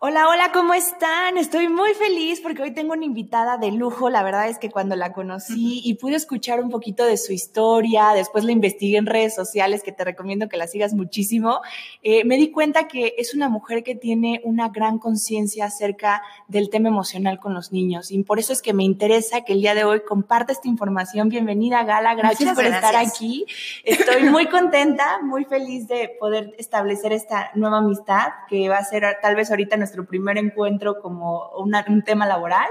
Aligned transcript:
Hola, 0.00 0.28
hola, 0.28 0.50
¿cómo 0.52 0.74
están? 0.74 1.38
Estoy 1.38 1.68
muy 1.68 1.94
feliz 1.94 2.40
porque 2.42 2.60
hoy 2.60 2.72
tengo 2.72 2.92
una 2.92 3.06
invitada 3.06 3.56
de 3.56 3.70
lujo. 3.70 4.10
La 4.10 4.22
verdad 4.22 4.48
es 4.48 4.58
que 4.58 4.68
cuando 4.68 4.96
la 4.96 5.14
conocí 5.14 5.80
y 5.82 5.94
pude 5.94 6.16
escuchar 6.16 6.60
un 6.60 6.68
poquito 6.68 7.06
de 7.06 7.16
su 7.16 7.32
historia, 7.32 8.10
después 8.12 8.44
la 8.44 8.52
investigué 8.52 8.98
en 8.98 9.06
redes 9.06 9.34
sociales, 9.34 9.82
que 9.82 9.92
te 9.92 10.04
recomiendo 10.04 10.48
que 10.48 10.58
la 10.58 10.66
sigas 10.66 10.92
muchísimo, 10.92 11.60
eh, 12.02 12.24
me 12.24 12.36
di 12.36 12.50
cuenta 12.50 12.86
que 12.86 13.14
es 13.16 13.34
una 13.34 13.48
mujer 13.48 13.82
que 13.82 13.94
tiene 13.94 14.42
una 14.44 14.68
gran 14.68 14.98
conciencia 14.98 15.66
acerca 15.66 16.22
del 16.48 16.68
tema 16.68 16.88
emocional 16.88 17.38
con 17.38 17.54
los 17.54 17.72
niños. 17.72 18.10
Y 18.10 18.22
por 18.24 18.38
eso 18.38 18.52
es 18.52 18.60
que 18.60 18.74
me 18.74 18.84
interesa 18.84 19.42
que 19.42 19.54
el 19.54 19.60
día 19.60 19.74
de 19.74 19.84
hoy 19.84 20.02
comparte 20.06 20.52
esta 20.52 20.68
información. 20.68 21.30
Bienvenida, 21.30 21.82
Gala. 21.84 22.14
Gracias 22.14 22.54
por 22.54 22.66
estar 22.66 22.96
aquí. 22.96 23.46
Estoy 23.84 24.24
muy 24.24 24.48
contenta, 24.48 25.20
muy 25.22 25.44
feliz 25.44 25.88
de 25.88 26.10
poder 26.20 26.54
establecer 26.58 27.12
esta 27.12 27.52
nueva 27.54 27.78
amistad 27.78 28.32
que 28.50 28.68
va 28.68 28.76
a 28.78 28.84
ser 28.84 29.04
tal 29.22 29.34
vez 29.36 29.50
ahorita 29.50 29.78
nuestra 29.84 30.02
primer 30.04 30.38
encuentro 30.38 31.00
como 31.00 31.50
un 31.58 32.02
tema 32.04 32.26
laboral, 32.26 32.66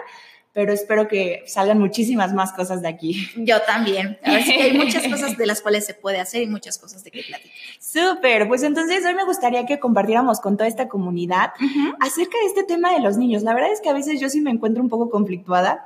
pero 0.51 0.71
espero 0.71 1.07
que 1.07 1.43
salgan 1.47 1.79
muchísimas 1.79 2.33
más 2.33 2.53
cosas 2.53 2.81
de 2.81 2.87
aquí. 2.87 3.27
Yo 3.37 3.61
también. 3.61 4.19
hay 4.23 4.73
muchas 4.77 5.07
cosas 5.07 5.35
de 5.35 5.45
las 5.47 5.61
cuales 5.61 5.85
se 5.85 5.93
puede 5.95 6.19
hacer 6.19 6.43
y 6.43 6.47
muchas 6.47 6.77
cosas 6.77 7.03
de 7.03 7.11
que 7.11 7.23
platicar. 7.23 7.57
Súper, 7.79 8.47
pues 8.47 8.61
entonces 8.63 9.03
hoy 9.05 9.15
me 9.15 9.25
gustaría 9.25 9.65
que 9.65 9.79
compartiéramos 9.79 10.39
con 10.39 10.55
toda 10.55 10.67
esta 10.67 10.87
comunidad 10.87 11.53
acerca 11.99 12.37
de 12.39 12.45
este 12.45 12.63
tema 12.63 12.93
de 12.93 12.99
los 12.99 13.17
niños. 13.17 13.41
La 13.41 13.53
verdad 13.53 13.71
es 13.71 13.81
que 13.81 13.89
a 13.89 13.93
veces 13.93 14.19
yo 14.19 14.29
sí 14.29 14.41
me 14.41 14.51
encuentro 14.51 14.83
un 14.83 14.89
poco 14.89 15.09
conflictuada, 15.09 15.85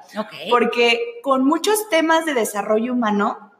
porque 0.49 0.99
con 1.23 1.45
muchos 1.45 1.89
temas 1.89 2.25
de 2.25 2.33
desarrollo 2.33 2.91
humano, 2.91 3.51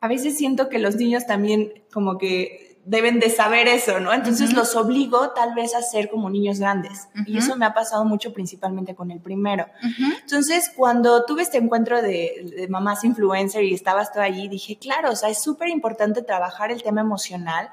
a 0.00 0.08
veces 0.08 0.36
siento 0.36 0.68
que 0.68 0.78
los 0.78 0.96
niños 0.96 1.26
también 1.26 1.84
como 1.92 2.16
que 2.16 2.65
deben 2.86 3.18
de 3.18 3.30
saber 3.30 3.66
eso, 3.66 3.98
¿no? 3.98 4.12
Entonces 4.12 4.52
los 4.54 4.76
obligo 4.76 5.30
tal 5.30 5.54
vez 5.54 5.74
a 5.74 5.82
ser 5.82 6.08
como 6.08 6.30
niños 6.30 6.60
grandes. 6.60 7.08
Y 7.26 7.36
eso 7.36 7.56
me 7.56 7.66
ha 7.66 7.74
pasado 7.74 8.04
mucho 8.04 8.32
principalmente 8.32 8.94
con 8.94 9.10
el 9.10 9.20
primero. 9.20 9.66
Entonces, 10.22 10.70
cuando 10.74 11.24
tuve 11.24 11.42
este 11.42 11.58
encuentro 11.58 12.00
de, 12.00 12.66
mamás 12.70 13.04
influencer 13.04 13.64
y 13.64 13.74
estabas 13.74 14.12
tú 14.12 14.20
allí, 14.20 14.48
dije, 14.48 14.78
claro, 14.78 15.10
o 15.10 15.16
sea, 15.16 15.28
es 15.28 15.42
súper 15.42 15.68
importante 15.68 16.22
trabajar 16.22 16.70
el 16.70 16.82
tema 16.82 17.00
emocional, 17.00 17.70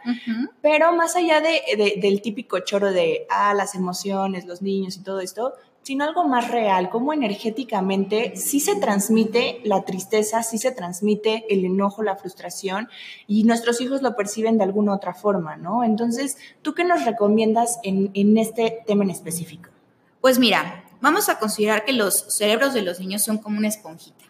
pero 0.61 0.93
más 0.93 1.15
allá 1.15 1.41
de, 1.41 1.61
del 2.01 2.21
típico 2.21 2.59
choro 2.59 2.91
de, 2.91 3.27
ah, 3.29 3.53
las 3.53 3.75
emociones, 3.75 4.45
los 4.45 4.63
niños 4.63 4.97
y 4.97 5.03
todo 5.03 5.19
esto, 5.19 5.53
sino 5.83 6.05
algo 6.05 6.27
más 6.27 6.49
real, 6.49 6.89
como 6.89 7.13
energéticamente 7.13 8.35
sí 8.35 8.59
se 8.59 8.75
transmite 8.77 9.59
la 9.63 9.83
tristeza, 9.83 10.41
sí 10.41 10.57
se 10.57 10.71
transmite 10.71 11.45
el 11.53 11.65
enojo, 11.65 12.03
la 12.03 12.15
frustración, 12.15 12.89
y 13.27 13.43
nuestros 13.43 13.81
hijos 13.81 14.01
lo 14.01 14.15
perciben 14.15 14.57
de 14.57 14.63
alguna 14.63 14.95
otra 14.95 15.13
forma, 15.13 15.57
¿no? 15.57 15.83
Entonces, 15.83 16.37
¿tú 16.61 16.73
qué 16.73 16.85
nos 16.85 17.05
recomiendas 17.05 17.79
en, 17.83 18.11
en 18.13 18.37
este 18.37 18.83
tema 18.87 19.03
en 19.03 19.09
específico? 19.09 19.69
Pues 20.21 20.39
mira, 20.39 20.85
vamos 21.01 21.27
a 21.27 21.37
considerar 21.37 21.83
que 21.83 21.93
los 21.93 22.25
cerebros 22.29 22.73
de 22.73 22.81
los 22.81 22.99
niños 22.99 23.23
son 23.23 23.37
como 23.37 23.57
una 23.57 23.67
esponjita. 23.67 24.25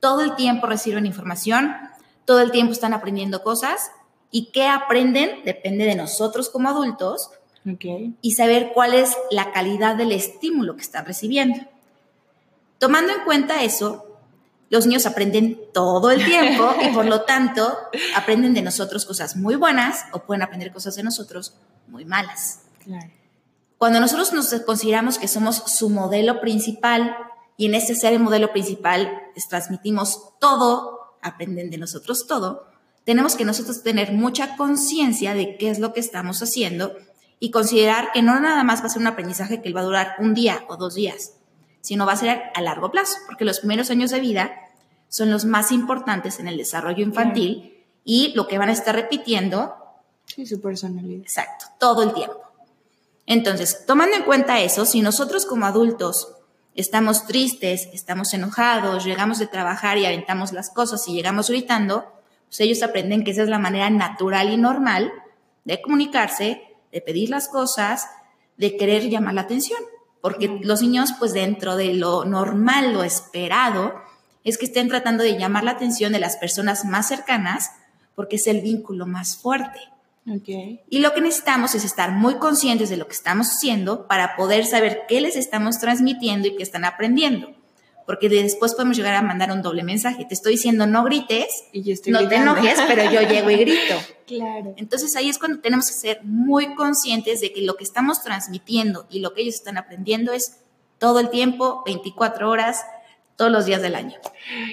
Todo 0.00 0.22
el 0.22 0.34
tiempo 0.34 0.66
reciben 0.66 1.06
información, 1.06 1.76
todo 2.24 2.40
el 2.40 2.50
tiempo 2.50 2.72
están 2.72 2.94
aprendiendo 2.94 3.42
cosas, 3.42 3.92
y 4.30 4.50
qué 4.52 4.66
aprenden 4.66 5.44
depende 5.44 5.84
de 5.84 5.96
nosotros 5.96 6.50
como 6.50 6.68
adultos, 6.68 7.30
y 7.64 8.32
saber 8.32 8.72
cuál 8.72 8.94
es 8.94 9.16
la 9.30 9.52
calidad 9.52 9.96
del 9.96 10.12
estímulo 10.12 10.76
que 10.76 10.82
están 10.82 11.04
recibiendo. 11.04 11.60
Tomando 12.78 13.12
en 13.12 13.24
cuenta 13.24 13.62
eso, 13.62 14.06
los 14.70 14.86
niños 14.86 15.04
aprenden 15.04 15.60
todo 15.74 16.10
el 16.10 16.24
tiempo 16.24 16.72
y 16.82 16.94
por 16.94 17.04
lo 17.04 17.22
tanto 17.22 17.76
aprenden 18.16 18.54
de 18.54 18.62
nosotros 18.62 19.04
cosas 19.04 19.36
muy 19.36 19.56
buenas 19.56 20.04
o 20.12 20.20
pueden 20.20 20.42
aprender 20.42 20.72
cosas 20.72 20.94
de 20.96 21.02
nosotros 21.02 21.54
muy 21.88 22.04
malas. 22.04 22.60
Cuando 23.76 24.00
nosotros 24.00 24.32
nos 24.32 24.54
consideramos 24.62 25.18
que 25.18 25.28
somos 25.28 25.56
su 25.66 25.90
modelo 25.90 26.40
principal 26.40 27.16
y 27.56 27.66
en 27.66 27.74
ese 27.74 27.94
ser 27.94 28.14
el 28.14 28.20
modelo 28.20 28.52
principal 28.52 29.20
les 29.34 29.48
transmitimos 29.48 30.32
todo, 30.38 31.16
aprenden 31.20 31.70
de 31.70 31.78
nosotros 31.78 32.26
todo, 32.26 32.66
tenemos 33.04 33.34
que 33.34 33.44
nosotros 33.44 33.82
tener 33.82 34.12
mucha 34.12 34.56
conciencia 34.56 35.34
de 35.34 35.56
qué 35.56 35.70
es 35.70 35.78
lo 35.78 35.92
que 35.92 36.00
estamos 36.00 36.42
haciendo 36.42 36.96
y 37.40 37.50
considerar 37.50 38.12
que 38.12 38.22
no 38.22 38.38
nada 38.38 38.62
más 38.62 38.82
va 38.82 38.86
a 38.86 38.90
ser 38.90 39.00
un 39.00 39.08
aprendizaje 39.08 39.62
que 39.62 39.72
va 39.72 39.80
a 39.80 39.84
durar 39.84 40.14
un 40.18 40.34
día 40.34 40.64
o 40.68 40.76
dos 40.76 40.94
días, 40.94 41.32
sino 41.80 42.06
va 42.06 42.12
a 42.12 42.16
ser 42.16 42.42
a 42.54 42.60
largo 42.60 42.90
plazo, 42.90 43.16
porque 43.26 43.46
los 43.46 43.60
primeros 43.60 43.90
años 43.90 44.10
de 44.10 44.20
vida 44.20 44.52
son 45.08 45.30
los 45.30 45.46
más 45.46 45.72
importantes 45.72 46.38
en 46.38 46.46
el 46.46 46.58
desarrollo 46.58 47.02
infantil 47.02 47.82
y 48.04 48.32
lo 48.34 48.46
que 48.46 48.58
van 48.58 48.68
a 48.68 48.72
estar 48.72 48.94
repitiendo. 48.94 49.74
Sí, 50.26 50.44
su 50.46 50.60
personalidad. 50.60 51.22
Exacto, 51.22 51.64
todo 51.78 52.02
el 52.02 52.12
tiempo. 52.12 52.38
Entonces, 53.26 53.86
tomando 53.86 54.16
en 54.16 54.24
cuenta 54.24 54.60
eso, 54.60 54.84
si 54.84 55.00
nosotros 55.00 55.46
como 55.46 55.64
adultos 55.64 56.36
estamos 56.74 57.26
tristes, 57.26 57.88
estamos 57.92 58.34
enojados, 58.34 59.04
llegamos 59.04 59.38
de 59.38 59.46
trabajar 59.46 59.98
y 59.98 60.04
aventamos 60.04 60.52
las 60.52 60.70
cosas 60.70 61.06
y 61.08 61.14
llegamos 61.14 61.48
gritando, 61.48 62.04
pues 62.48 62.60
ellos 62.60 62.82
aprenden 62.82 63.24
que 63.24 63.30
esa 63.30 63.42
es 63.42 63.48
la 63.48 63.58
manera 63.58 63.88
natural 63.88 64.52
y 64.52 64.56
normal 64.56 65.10
de 65.64 65.80
comunicarse 65.80 66.69
de 66.92 67.00
pedir 67.00 67.30
las 67.30 67.48
cosas, 67.48 68.06
de 68.56 68.76
querer 68.76 69.08
llamar 69.08 69.34
la 69.34 69.42
atención, 69.42 69.80
porque 70.20 70.58
los 70.62 70.82
niños, 70.82 71.14
pues 71.18 71.32
dentro 71.32 71.76
de 71.76 71.94
lo 71.94 72.24
normal, 72.24 72.92
lo 72.92 73.04
esperado, 73.04 73.94
es 74.44 74.58
que 74.58 74.66
estén 74.66 74.88
tratando 74.88 75.24
de 75.24 75.38
llamar 75.38 75.64
la 75.64 75.72
atención 75.72 76.12
de 76.12 76.20
las 76.20 76.36
personas 76.36 76.84
más 76.84 77.08
cercanas, 77.08 77.70
porque 78.14 78.36
es 78.36 78.46
el 78.46 78.60
vínculo 78.60 79.06
más 79.06 79.36
fuerte. 79.36 79.80
Y 80.88 80.98
lo 80.98 81.14
que 81.14 81.22
necesitamos 81.22 81.74
es 81.74 81.84
estar 81.84 82.12
muy 82.12 82.36
conscientes 82.36 82.90
de 82.90 82.96
lo 82.96 83.06
que 83.06 83.14
estamos 83.14 83.48
haciendo 83.48 84.06
para 84.06 84.36
poder 84.36 84.66
saber 84.66 85.02
qué 85.08 85.20
les 85.20 85.34
estamos 85.34 85.78
transmitiendo 85.78 86.48
y 86.48 86.56
qué 86.56 86.62
están 86.62 86.84
aprendiendo 86.84 87.59
porque 88.10 88.28
después 88.28 88.74
podemos 88.74 88.96
llegar 88.96 89.14
a 89.14 89.22
mandar 89.22 89.52
un 89.52 89.62
doble 89.62 89.84
mensaje. 89.84 90.24
Te 90.24 90.34
estoy 90.34 90.54
diciendo 90.54 90.84
no 90.84 91.04
grites, 91.04 91.62
y 91.72 91.94
no 92.10 92.28
te 92.28 92.34
enojes, 92.34 92.76
pero 92.88 93.08
yo 93.08 93.20
llego 93.22 93.50
y 93.50 93.56
grito. 93.56 93.94
Claro. 94.26 94.74
Entonces 94.76 95.16
ahí 95.16 95.28
es 95.28 95.40
cuando 95.40 95.58
tenemos 95.58 95.88
que 95.88 95.92
ser 95.92 96.20
muy 96.22 96.76
conscientes 96.76 97.40
de 97.40 97.52
que 97.52 97.62
lo 97.62 97.74
que 97.74 97.82
estamos 97.82 98.22
transmitiendo 98.22 99.04
y 99.10 99.18
lo 99.18 99.34
que 99.34 99.42
ellos 99.42 99.56
están 99.56 99.76
aprendiendo 99.76 100.32
es 100.32 100.58
todo 100.98 101.18
el 101.18 101.30
tiempo, 101.30 101.82
24 101.84 102.48
horas, 102.48 102.80
todos 103.40 103.50
los 103.50 103.64
días 103.64 103.80
del 103.80 103.94
año. 103.94 104.18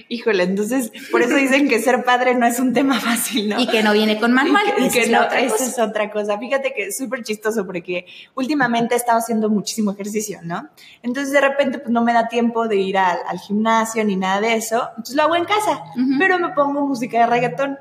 Híjole, 0.10 0.44
entonces 0.44 0.92
por 1.10 1.22
eso 1.22 1.38
dicen 1.38 1.70
que 1.70 1.80
ser 1.80 2.04
padre 2.04 2.36
no 2.36 2.46
es 2.46 2.60
un 2.60 2.74
tema 2.74 3.00
fácil, 3.00 3.48
¿no? 3.48 3.62
Y 3.62 3.68
que 3.68 3.82
no 3.82 3.94
viene 3.94 4.20
con 4.20 4.34
manual. 4.34 4.66
Y 4.78 4.90
que, 4.90 5.08
no, 5.08 5.24
esa 5.24 5.64
es 5.64 5.80
otra 5.80 6.12
cosa. 6.12 6.38
Fíjate 6.38 6.74
que 6.74 6.88
es 6.88 6.98
súper 6.98 7.24
chistoso 7.24 7.66
porque 7.66 8.06
últimamente 8.36 8.94
he 8.94 8.98
estado 8.98 9.20
haciendo 9.20 9.50
muchísimo 9.50 9.94
ejercicio, 9.94 10.40
¿no? 10.44 10.68
Entonces 11.02 11.32
de 11.32 11.40
repente 11.40 11.80
pues 11.80 11.92
no 11.92 12.04
me 12.04 12.12
da 12.12 12.28
tiempo 12.28 12.68
de 12.68 12.76
ir 12.76 12.98
al, 12.98 13.40
gimnasio 13.40 14.04
ni 14.04 14.18
nada 14.18 14.42
de 14.42 14.56
eso, 14.56 14.90
entonces 14.90 15.16
lo 15.16 15.24
hago 15.24 15.38
en 15.38 15.46
casa, 15.46 15.84
pero 16.20 16.40
me 16.40 16.50
pongo 16.50 16.86
música 16.86 17.20
de 17.20 17.28
reggaetón 17.28 17.78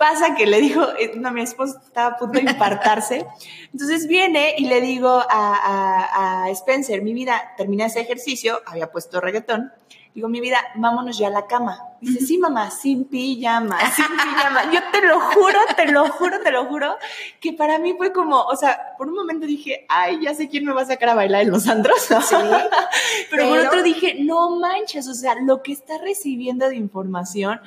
pasa 0.00 0.34
que 0.34 0.46
le 0.46 0.62
dijo, 0.62 0.82
eh, 0.98 1.12
no, 1.14 1.30
mi 1.30 1.42
esposo 1.42 1.78
estaba 1.86 2.14
a 2.14 2.16
punto 2.16 2.38
de 2.38 2.50
infartarse. 2.50 3.26
Entonces 3.72 4.06
viene 4.06 4.54
y 4.56 4.64
le 4.64 4.80
digo 4.80 5.10
a, 5.10 6.44
a, 6.44 6.50
Spencer, 6.52 7.02
mi 7.02 7.12
vida, 7.12 7.52
termina 7.58 7.84
ese 7.84 8.00
ejercicio, 8.00 8.62
había 8.66 8.90
puesto 8.90 9.20
reggaetón, 9.20 9.70
Digo, 10.12 10.28
mi 10.28 10.40
vida, 10.40 10.58
vámonos 10.74 11.16
ya 11.18 11.28
a 11.28 11.30
la 11.30 11.46
cama. 11.46 11.78
Dice, 12.00 12.26
sí, 12.26 12.36
mamá, 12.36 12.68
sin 12.72 13.04
pijama, 13.04 13.78
sin 13.92 14.06
pijama. 14.10 14.72
Yo 14.72 14.80
te 14.90 15.06
lo 15.06 15.20
juro, 15.20 15.58
te 15.76 15.86
lo 15.86 16.08
juro, 16.08 16.40
te 16.40 16.50
lo 16.50 16.64
juro, 16.64 16.96
que 17.40 17.52
para 17.52 17.78
mí 17.78 17.94
fue 17.96 18.12
como, 18.12 18.40
o 18.40 18.56
sea, 18.56 18.96
por 18.98 19.06
un 19.06 19.14
momento 19.14 19.46
dije, 19.46 19.86
ay, 19.88 20.18
ya 20.20 20.34
sé 20.34 20.48
quién 20.48 20.64
me 20.64 20.72
va 20.72 20.82
a 20.82 20.86
sacar 20.86 21.10
a 21.10 21.14
bailar 21.14 21.42
en 21.42 21.52
los 21.52 21.68
andros. 21.68 22.00
Sí, 22.00 22.34
pero 23.30 23.50
por 23.50 23.58
otro 23.60 23.82
dije, 23.84 24.16
no 24.18 24.58
manches, 24.58 25.06
o 25.06 25.14
sea, 25.14 25.36
lo 25.36 25.62
que 25.62 25.70
está 25.70 25.98
recibiendo 25.98 26.68
de 26.68 26.74
información, 26.74 27.60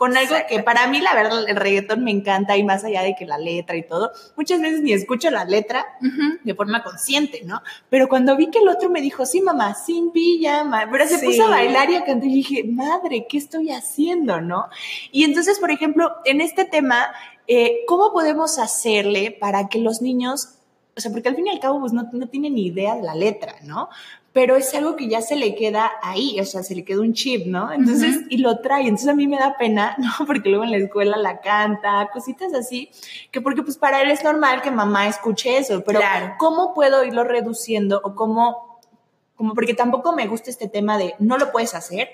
con 0.00 0.16
algo 0.16 0.34
que 0.48 0.62
para 0.62 0.86
mí, 0.86 0.98
la 0.98 1.14
verdad, 1.14 1.46
el 1.46 1.56
reggaetón 1.56 2.02
me 2.02 2.10
encanta 2.10 2.56
y 2.56 2.64
más 2.64 2.84
allá 2.84 3.02
de 3.02 3.14
que 3.14 3.26
la 3.26 3.36
letra 3.36 3.76
y 3.76 3.86
todo, 3.86 4.10
muchas 4.34 4.58
veces 4.58 4.80
ni 4.80 4.94
escucho 4.94 5.30
la 5.30 5.44
letra 5.44 5.84
de 6.42 6.54
forma 6.54 6.82
consciente, 6.82 7.42
¿no? 7.44 7.60
Pero 7.90 8.08
cuando 8.08 8.34
vi 8.34 8.50
que 8.50 8.60
el 8.60 8.68
otro 8.68 8.88
me 8.88 9.02
dijo, 9.02 9.26
sí, 9.26 9.42
mamá, 9.42 9.74
sin 9.74 10.10
pijama, 10.10 10.88
pero 10.90 11.06
se 11.06 11.18
puso 11.18 11.44
a 11.44 11.50
bailar 11.50 11.90
y 11.90 11.96
a 11.96 12.04
cantar 12.06 12.30
y 12.30 12.34
dije, 12.34 12.64
madre, 12.64 13.26
¿qué 13.28 13.36
estoy 13.36 13.72
haciendo, 13.72 14.40
no? 14.40 14.70
Y 15.12 15.24
entonces, 15.24 15.58
por 15.58 15.70
ejemplo, 15.70 16.12
en 16.24 16.40
este 16.40 16.64
tema, 16.64 17.12
eh, 17.46 17.80
¿cómo 17.86 18.10
podemos 18.10 18.58
hacerle 18.58 19.36
para 19.38 19.68
que 19.68 19.80
los 19.80 20.00
niños 20.00 20.60
o 20.96 21.00
sea, 21.00 21.12
porque 21.12 21.28
al 21.28 21.36
fin 21.36 21.46
y 21.46 21.50
al 21.50 21.60
cabo 21.60 21.80
pues 21.80 21.92
no, 21.92 22.08
no 22.12 22.28
tiene 22.28 22.50
ni 22.50 22.66
idea 22.66 22.94
de 22.94 23.02
la 23.02 23.14
letra, 23.14 23.54
¿no? 23.62 23.88
Pero 24.32 24.54
es 24.54 24.72
algo 24.74 24.94
que 24.94 25.08
ya 25.08 25.22
se 25.22 25.34
le 25.34 25.56
queda 25.56 25.90
ahí, 26.02 26.38
o 26.38 26.44
sea, 26.44 26.62
se 26.62 26.76
le 26.76 26.84
queda 26.84 27.00
un 27.00 27.14
chip, 27.14 27.46
¿no? 27.46 27.72
Entonces, 27.72 28.20
y 28.28 28.36
lo 28.38 28.60
trae, 28.60 28.82
entonces 28.82 29.08
a 29.08 29.14
mí 29.14 29.26
me 29.26 29.36
da 29.38 29.56
pena, 29.58 29.96
¿no? 29.98 30.24
Porque 30.24 30.48
luego 30.50 30.62
en 30.64 30.70
la 30.70 30.76
escuela 30.76 31.16
la 31.16 31.40
canta, 31.40 32.08
cositas 32.12 32.54
así, 32.54 32.90
que 33.32 33.40
porque 33.40 33.62
pues 33.64 33.76
para 33.76 34.00
él 34.02 34.10
es 34.10 34.22
normal 34.22 34.62
que 34.62 34.70
mamá 34.70 35.08
escuche 35.08 35.56
eso, 35.58 35.82
pero 35.84 35.98
Claro. 35.98 36.34
¿cómo 36.38 36.74
puedo 36.74 37.02
irlo 37.04 37.24
reduciendo 37.24 38.00
o 38.04 38.14
cómo, 38.14 38.78
como 39.34 39.54
porque 39.54 39.74
tampoco 39.74 40.12
me 40.12 40.28
gusta 40.28 40.48
este 40.50 40.68
tema 40.68 40.96
de 40.96 41.14
no 41.18 41.36
lo 41.36 41.50
puedes 41.50 41.74
hacer, 41.74 42.08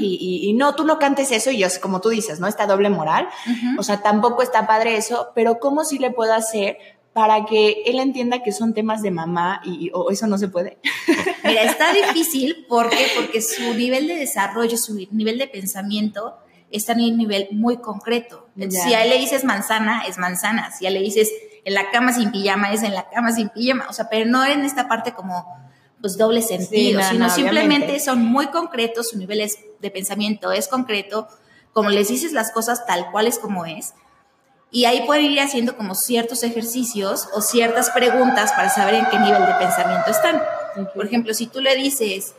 y, 0.00 0.18
y- 0.20 0.48
y 0.50 0.52
no, 0.52 0.76
tú 0.76 0.84
no 0.84 1.00
cantes 1.00 1.32
eso 1.32 1.50
y 1.50 1.58
yo, 1.58 1.66
como 1.82 2.00
tú 2.00 2.08
dices, 2.08 2.38
¿no? 2.38 2.46
Esta 2.46 2.66
doble 2.68 2.90
moral. 2.90 3.28
O 3.76 3.82
sea, 3.82 4.02
tampoco 4.02 4.40
está 4.42 4.68
padre 4.68 4.96
eso, 4.96 5.30
pero 5.34 5.58
¿cómo 5.58 5.82
sí 5.84 5.98
le 5.98 6.12
puedo 6.12 6.32
hacer 6.32 6.78
para 7.14 7.46
que 7.46 7.84
él 7.86 7.98
entienda 8.00 8.42
que 8.42 8.52
son 8.52 8.74
temas 8.74 9.00
de 9.00 9.10
mamá 9.10 9.62
y 9.64 9.90
o 9.94 10.10
eso 10.10 10.26
no 10.26 10.36
se 10.36 10.48
puede? 10.48 10.76
Mira, 11.44 11.62
está 11.62 11.92
difícil 11.92 12.66
¿por 12.68 12.90
qué? 12.90 13.06
porque 13.16 13.40
su 13.40 13.72
nivel 13.74 14.06
de 14.08 14.16
desarrollo, 14.16 14.76
su 14.76 14.94
nivel 15.12 15.38
de 15.38 15.46
pensamiento 15.46 16.36
está 16.70 16.92
en 16.92 17.00
un 17.12 17.16
nivel 17.16 17.48
muy 17.52 17.76
concreto. 17.78 18.48
Entonces. 18.56 18.82
Si 18.82 18.94
a 18.94 19.04
él 19.04 19.10
le 19.10 19.18
dices 19.18 19.44
manzana, 19.44 20.02
es 20.08 20.18
manzana. 20.18 20.72
Si 20.72 20.84
a 20.84 20.88
él 20.88 20.94
le 20.94 21.00
dices 21.02 21.30
en 21.64 21.74
la 21.74 21.90
cama 21.90 22.12
sin 22.12 22.32
pijama, 22.32 22.72
es 22.72 22.82
en 22.82 22.92
la 22.94 23.08
cama 23.08 23.30
sin 23.32 23.48
pijama. 23.48 23.86
O 23.88 23.92
sea, 23.92 24.08
pero 24.10 24.28
no 24.28 24.44
en 24.44 24.64
esta 24.64 24.88
parte 24.88 25.12
como 25.14 25.46
pues 26.00 26.18
doble 26.18 26.42
sentido, 26.42 27.00
no, 27.00 27.08
sino 27.08 27.26
no, 27.28 27.30
simplemente 27.30 27.76
obviamente. 27.86 28.00
son 28.04 28.22
muy 28.24 28.48
concretos, 28.48 29.08
su 29.10 29.18
nivel 29.18 29.40
es- 29.40 29.58
de 29.80 29.90
pensamiento 29.90 30.52
es 30.52 30.68
concreto, 30.68 31.28
como 31.72 31.88
les 31.88 32.08
dices 32.08 32.32
las 32.32 32.52
cosas 32.52 32.84
tal 32.86 33.10
cual 33.10 33.26
es 33.26 33.38
como 33.38 33.64
es. 33.64 33.94
Y 34.74 34.86
ahí 34.86 35.04
pueden 35.06 35.30
ir 35.30 35.38
haciendo 35.38 35.76
como 35.76 35.94
ciertos 35.94 36.42
ejercicios 36.42 37.28
o 37.32 37.40
ciertas 37.40 37.90
preguntas 37.90 38.50
para 38.54 38.68
saber 38.68 38.94
en 38.96 39.06
qué 39.06 39.20
nivel 39.20 39.46
de 39.46 39.54
pensamiento 39.54 40.10
están. 40.10 40.42
Por 40.96 41.06
ejemplo, 41.06 41.32
si 41.32 41.46
tú 41.46 41.60
le 41.60 41.76
dices, 41.76 42.34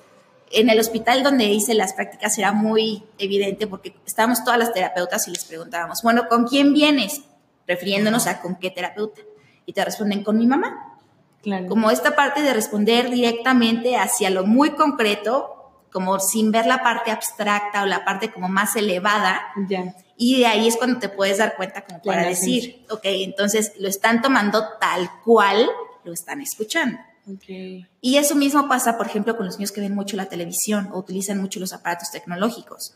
en 0.51 0.69
el 0.69 0.77
hospital 0.77 1.23
donde 1.23 1.45
hice 1.45 1.73
las 1.75 1.93
prácticas 1.93 2.37
era 2.37 2.51
muy 2.51 3.05
evidente 3.19 3.67
porque 3.67 3.95
estábamos 4.05 4.43
todas 4.43 4.59
las 4.59 4.73
terapeutas 4.73 5.25
y 5.29 5.31
les 5.31 5.45
preguntábamos, 5.45 6.01
bueno, 6.03 6.27
¿con 6.27 6.45
quién 6.45 6.73
vienes? 6.73 7.21
Refiriéndonos 7.67 8.27
a 8.27 8.41
con 8.41 8.57
qué 8.57 8.69
terapeuta. 8.69 9.21
Y 9.65 9.71
te 9.71 9.85
responden 9.85 10.21
con 10.21 10.37
mi 10.37 10.45
mamá. 10.45 10.99
Claro. 11.41 11.67
Como 11.67 11.89
esta 11.89 12.17
parte 12.17 12.41
de 12.41 12.53
responder 12.53 13.09
directamente 13.11 13.95
hacia 13.95 14.29
lo 14.29 14.45
muy 14.45 14.71
concreto, 14.71 15.71
como 15.89 16.19
sin 16.19 16.51
ver 16.51 16.65
la 16.65 16.83
parte 16.83 17.11
abstracta 17.11 17.83
o 17.83 17.85
la 17.85 18.03
parte 18.03 18.29
como 18.29 18.49
más 18.49 18.75
elevada, 18.75 19.41
ya. 19.69 19.95
Y 20.17 20.39
de 20.39 20.45
ahí 20.45 20.67
es 20.67 20.77
cuando 20.77 20.99
te 20.99 21.09
puedes 21.09 21.37
dar 21.37 21.55
cuenta 21.55 21.83
como 21.83 22.01
para 22.01 22.25
decir, 22.25 22.85
ok, 22.89 23.01
entonces 23.03 23.73
lo 23.79 23.89
están 23.89 24.21
tomando 24.21 24.63
tal 24.79 25.09
cual 25.23 25.69
lo 26.03 26.13
están 26.13 26.41
escuchando. 26.41 26.97
Okay. 27.35 27.87
Y 28.01 28.17
eso 28.17 28.35
mismo 28.35 28.67
pasa, 28.67 28.97
por 28.97 29.07
ejemplo, 29.07 29.35
con 29.35 29.45
los 29.45 29.57
niños 29.57 29.71
que 29.71 29.81
ven 29.81 29.95
mucho 29.95 30.15
la 30.15 30.27
televisión 30.27 30.89
o 30.93 30.99
utilizan 30.99 31.41
mucho 31.41 31.59
los 31.59 31.73
aparatos 31.73 32.11
tecnológicos. 32.11 32.95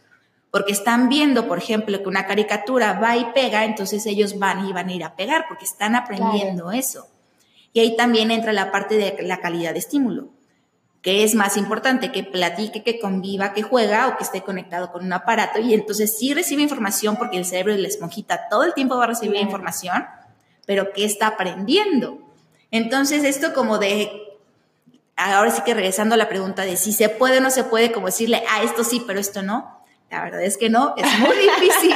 Porque 0.52 0.72
están 0.72 1.10
viendo, 1.10 1.48
por 1.48 1.58
ejemplo, 1.58 2.02
que 2.02 2.08
una 2.08 2.26
caricatura 2.26 3.00
va 3.00 3.18
y 3.18 3.26
pega, 3.34 3.66
entonces 3.66 4.06
ellos 4.06 4.40
van 4.40 4.68
y 4.68 4.74
van 4.74 4.90
a 4.90 4.94
ir 4.94 5.04
a 5.04 5.16
pegar 5.16 5.46
porque 5.48 5.66
están 5.66 5.96
aprendiendo 5.96 6.72
eso. 6.72 7.08
Y 7.74 7.82
ahí 7.82 7.96
también 7.96 8.32
entra 8.32 8.54
la 8.54 8.72
parte 8.72 8.96
de 8.98 9.24
la 9.24 9.42
calidad 9.42 9.74
de 9.74 9.80
estímulo, 9.80 10.30
que 11.02 11.24
es 11.24 11.34
más 11.34 11.56
importante 11.56 12.12
que 12.12 12.24
platique, 12.24 12.84
que 12.84 13.00
conviva, 13.00 13.54
que 13.54 13.62
juega 13.62 14.08
o 14.08 14.18
que 14.18 14.24
esté 14.24 14.42
conectado 14.42 14.92
con 14.92 15.06
un 15.06 15.14
aparato. 15.14 15.60
Y 15.60 15.74
entonces 15.74 16.18
sí 16.18 16.34
recibe 16.34 16.62
información 16.62 17.16
porque 17.16 17.38
el 17.38 17.46
cerebro 17.46 17.74
de 17.74 17.80
la 17.80 17.88
esponjita 17.88 18.48
todo 18.50 18.64
el 18.64 18.74
tiempo 18.74 18.98
va 18.98 19.06
a 19.06 19.08
recibir 19.08 19.40
información, 19.40 20.06
pero 20.66 20.92
¿qué 20.92 21.06
está 21.06 21.28
aprendiendo? 21.28 22.20
Entonces 22.72 23.24
esto 23.24 23.54
como 23.54 23.78
de, 23.78 24.12
ahora 25.16 25.52
sí 25.52 25.62
que 25.64 25.74
regresando 25.74 26.16
a 26.16 26.18
la 26.18 26.28
pregunta 26.28 26.64
de 26.64 26.76
si 26.76 26.92
se 26.92 27.08
puede 27.08 27.38
o 27.38 27.42
no 27.42 27.50
se 27.50 27.64
puede, 27.64 27.92
como 27.92 28.08
decirle, 28.08 28.44
ah, 28.50 28.64
esto 28.64 28.84
sí, 28.84 29.02
pero 29.08 29.20
esto 29.20 29.42
no. 29.42 29.80
La 30.12 30.24
verdad 30.24 30.44
es 30.44 30.58
que 30.58 30.70
no, 30.70 30.96
es 30.98 31.20
muy 31.20 31.36
difícil. 31.60 31.96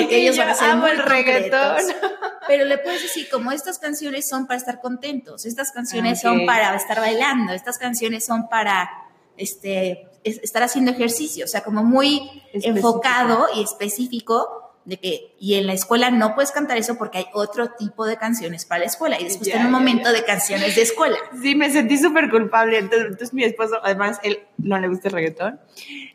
Porque 0.00 0.16
ellos 0.22 0.36
van 0.36 0.48
a 0.48 0.54
ser 0.54 0.76
muy 0.76 0.90
el 0.90 0.98
reggaetón. 0.98 1.76
Pero 2.48 2.64
le 2.64 2.78
puedes 2.78 3.02
decir, 3.02 3.28
como 3.30 3.52
estas 3.52 3.78
canciones 3.78 4.28
son 4.28 4.46
para 4.46 4.58
estar 4.58 4.80
contentos, 4.80 5.46
estas 5.46 5.70
canciones 5.72 6.18
Ok. 6.18 6.22
son 6.22 6.46
para 6.46 6.74
estar 6.74 6.98
bailando, 7.00 7.52
estas 7.52 7.78
canciones 7.78 8.24
son 8.24 8.48
para 8.48 8.90
este, 9.36 10.08
es- 10.24 10.38
estar 10.42 10.62
haciendo 10.62 10.90
ejercicio, 10.90 11.44
o 11.44 11.48
sea, 11.48 11.62
como 11.62 11.82
muy 11.84 12.30
Específico. 12.52 12.76
enfocado 12.76 13.46
y 13.54 13.62
específico 13.62 14.58
de 14.84 14.96
que, 14.98 15.36
y 15.38 15.54
en 15.54 15.68
la 15.68 15.74
escuela 15.74 16.10
no 16.10 16.34
puedes 16.34 16.50
cantar 16.50 16.76
eso 16.76 16.98
porque 16.98 17.18
hay 17.18 17.26
otro 17.34 17.70
tipo 17.70 18.04
de 18.04 18.16
canciones 18.16 18.64
para 18.66 18.80
la 18.80 18.86
escuela 18.86 19.20
y 19.20 19.24
después 19.24 19.46
Ya, 19.46 19.52
tiene 19.54 19.66
un 19.66 19.72
momento 19.72 20.12
de 20.12 20.24
canciones 20.24 20.74
de 20.74 20.82
escuela. 20.82 21.16
Sí, 21.40 21.54
me 21.54 21.70
sentí 21.70 21.96
súper 21.98 22.28
culpable. 22.28 22.78
Entonces, 22.78 23.04
entonces 23.06 23.32
mi 23.32 23.44
esposo, 23.44 23.76
además, 23.84 24.18
él 24.24 24.40
no 24.58 24.76
le 24.80 24.88
gusta 24.88 25.06
el 25.08 25.14
reggaetón. 25.14 25.60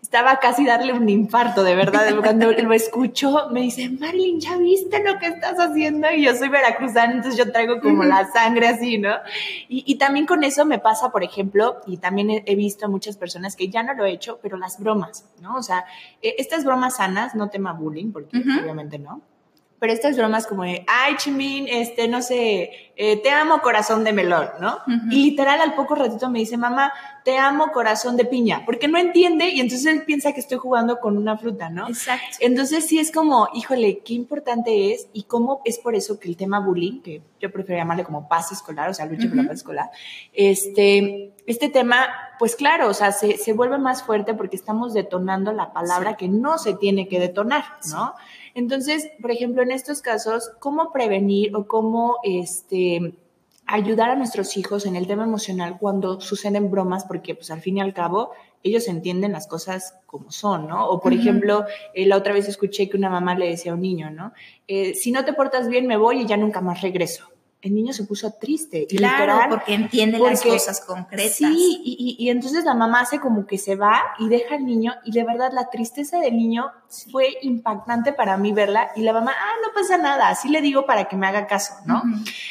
Estaba 0.07 0.39
casi 0.39 0.63
darle 0.63 0.93
un 0.93 1.09
infarto, 1.09 1.65
de 1.65 1.75
verdad. 1.75 2.15
Cuando 2.21 2.49
lo 2.53 2.71
escuchó, 2.71 3.49
me 3.51 3.59
dice, 3.59 3.89
Marilyn, 3.89 4.39
¿ya 4.39 4.55
viste 4.55 5.03
lo 5.03 5.19
que 5.19 5.25
estás 5.25 5.59
haciendo? 5.59 6.09
Y 6.09 6.23
yo 6.23 6.33
soy 6.33 6.47
veracruzana, 6.47 7.11
entonces 7.11 7.37
yo 7.37 7.51
traigo 7.51 7.81
como 7.81 8.05
la 8.05 8.25
sangre 8.31 8.69
así, 8.69 8.97
¿no? 8.97 9.13
Y, 9.67 9.83
y 9.85 9.95
también 9.97 10.25
con 10.25 10.45
eso 10.45 10.63
me 10.63 10.79
pasa, 10.79 11.11
por 11.11 11.25
ejemplo, 11.25 11.81
y 11.85 11.97
también 11.97 12.29
he, 12.29 12.43
he 12.45 12.55
visto 12.55 12.85
a 12.85 12.89
muchas 12.89 13.17
personas 13.17 13.57
que 13.57 13.67
ya 13.67 13.83
no 13.83 13.95
lo 13.95 14.05
he 14.05 14.11
hecho, 14.11 14.39
pero 14.41 14.55
las 14.55 14.79
bromas, 14.79 15.25
¿no? 15.41 15.57
O 15.57 15.61
sea, 15.61 15.83
eh, 16.21 16.35
estas 16.37 16.63
bromas 16.63 16.95
sanas, 16.95 17.35
no 17.35 17.49
tema 17.49 17.73
bullying, 17.73 18.13
porque 18.13 18.37
obviamente 18.37 18.99
no. 18.99 19.21
Pero 19.79 19.93
estas 19.93 20.17
bromas 20.17 20.47
como 20.47 20.63
de, 20.63 20.83
ay, 20.87 21.15
Chimín, 21.17 21.67
este, 21.67 22.07
no 22.07 22.21
sé, 22.21 22.71
eh, 22.95 23.17
te 23.21 23.29
amo 23.29 23.61
corazón 23.61 24.03
de 24.03 24.11
melón, 24.11 24.49
¿no? 24.59 24.79
Y 25.11 25.23
literal 25.23 25.61
al 25.61 25.75
poco 25.75 25.93
ratito 25.93 26.31
me 26.31 26.39
dice, 26.39 26.57
mamá, 26.57 26.91
te 27.23 27.37
amo 27.37 27.71
corazón 27.71 28.17
de 28.17 28.25
piña, 28.25 28.63
porque 28.65 28.87
no 28.87 28.97
entiende 28.97 29.49
y 29.49 29.59
entonces 29.59 29.85
él 29.85 30.03
piensa 30.03 30.33
que 30.33 30.39
estoy 30.39 30.57
jugando 30.57 30.99
con 30.99 31.15
una 31.15 31.37
fruta, 31.37 31.69
¿no? 31.69 31.87
Exacto. 31.87 32.37
Entonces 32.39 32.85
sí 32.85 32.97
es 32.97 33.11
como, 33.11 33.49
híjole, 33.53 33.99
qué 33.99 34.15
importante 34.15 34.93
es 34.93 35.09
y 35.13 35.23
cómo 35.23 35.61
es 35.63 35.77
por 35.77 35.93
eso 35.93 36.19
que 36.19 36.27
el 36.27 36.37
tema 36.37 36.59
bullying, 36.59 37.01
que 37.01 37.21
yo 37.39 37.51
prefiero 37.51 37.79
llamarle 37.79 38.03
como 38.03 38.27
paz 38.27 38.51
escolar, 38.51 38.89
o 38.89 38.93
sea, 38.95 39.05
lucha 39.05 39.27
por 39.27 39.37
la 39.37 39.43
paz 39.43 39.57
escolar, 39.57 39.91
este, 40.33 41.33
este 41.45 41.69
tema, 41.69 42.07
pues 42.39 42.55
claro, 42.55 42.87
o 42.89 42.93
sea, 42.95 43.11
se, 43.11 43.37
se 43.37 43.53
vuelve 43.53 43.77
más 43.77 44.01
fuerte 44.01 44.33
porque 44.33 44.55
estamos 44.55 44.95
detonando 44.95 45.53
la 45.53 45.71
palabra 45.71 46.17
que 46.17 46.29
no 46.29 46.57
se 46.57 46.73
tiene 46.73 47.07
que 47.07 47.19
detonar, 47.19 47.63
¿no? 47.91 48.15
Entonces, 48.57 49.11
por 49.21 49.29
ejemplo, 49.29 49.61
en 49.61 49.69
estos 49.69 50.01
casos, 50.01 50.49
¿cómo 50.57 50.91
prevenir 50.91 51.55
o 51.55 51.67
cómo, 51.67 52.17
este, 52.23 53.13
ayudar 53.67 54.09
a 54.09 54.15
nuestros 54.15 54.57
hijos 54.57 54.87
en 54.87 54.95
el 54.95 55.05
tema 55.05 55.25
emocional 55.25 55.77
cuando 55.79 56.19
suceden 56.21 56.71
bromas, 56.71 57.05
porque 57.05 57.35
pues 57.35 57.51
al 57.51 57.61
fin 57.61 57.77
y 57.77 57.81
al 57.81 57.93
cabo 57.93 58.31
ellos 58.63 58.87
entienden 58.87 59.33
las 59.33 59.45
cosas 59.45 59.93
como 60.07 60.31
son, 60.31 60.67
¿no? 60.67 60.87
O 60.89 60.99
por 60.99 61.13
ejemplo, 61.13 61.65
eh, 61.93 62.07
la 62.07 62.17
otra 62.17 62.33
vez 62.33 62.49
escuché 62.49 62.89
que 62.89 62.97
una 62.97 63.11
mamá 63.11 63.35
le 63.35 63.47
decía 63.47 63.73
a 63.73 63.75
un 63.75 63.81
niño, 63.81 64.09
¿no? 64.09 64.33
Eh, 64.67 64.95
si 64.95 65.11
no 65.11 65.23
te 65.23 65.33
portas 65.33 65.69
bien 65.69 65.85
me 65.85 65.97
voy 65.97 66.21
y 66.21 66.25
ya 66.25 66.35
nunca 66.35 66.59
más 66.59 66.81
regreso. 66.81 67.29
El 67.59 67.73
niño 67.73 67.91
se 67.91 68.03
puso 68.03 68.31
triste 68.39 68.85
y 68.87 68.97
Claro, 68.97 69.33
literal, 69.33 69.49
porque 69.49 69.73
entiende 69.73 70.19
las 70.19 70.43
cosas 70.43 70.79
concretas. 70.79 71.33
Sí, 71.37 71.81
y, 71.83 72.15
y- 72.19 72.23
y 72.25 72.29
entonces 72.29 72.63
la 72.63 72.75
mamá 72.75 73.01
hace 73.01 73.19
como 73.19 73.47
que 73.47 73.57
se 73.57 73.75
va 73.75 73.99
y 74.19 74.29
deja 74.29 74.55
al 74.55 74.63
niño 74.65 74.93
y 75.03 75.11
de 75.11 75.23
verdad 75.23 75.51
la 75.51 75.67
tristeza 75.71 76.19
del 76.19 76.37
niño 76.37 76.67
fue 77.11 77.29
impactante 77.41 78.13
para 78.13 78.37
mí 78.37 78.53
verla 78.53 78.91
y 78.95 79.01
la 79.01 79.11
mamá, 79.11 79.31
ah, 79.35 79.53
no 79.65 79.73
pasa 79.73 79.97
nada, 79.97 80.29
así 80.29 80.49
le 80.49 80.61
digo 80.61 80.85
para 80.85 81.05
que 81.05 81.15
me 81.15 81.25
haga 81.25 81.47
caso, 81.47 81.73
¿no? 81.85 81.97
Ujú. 81.97 82.07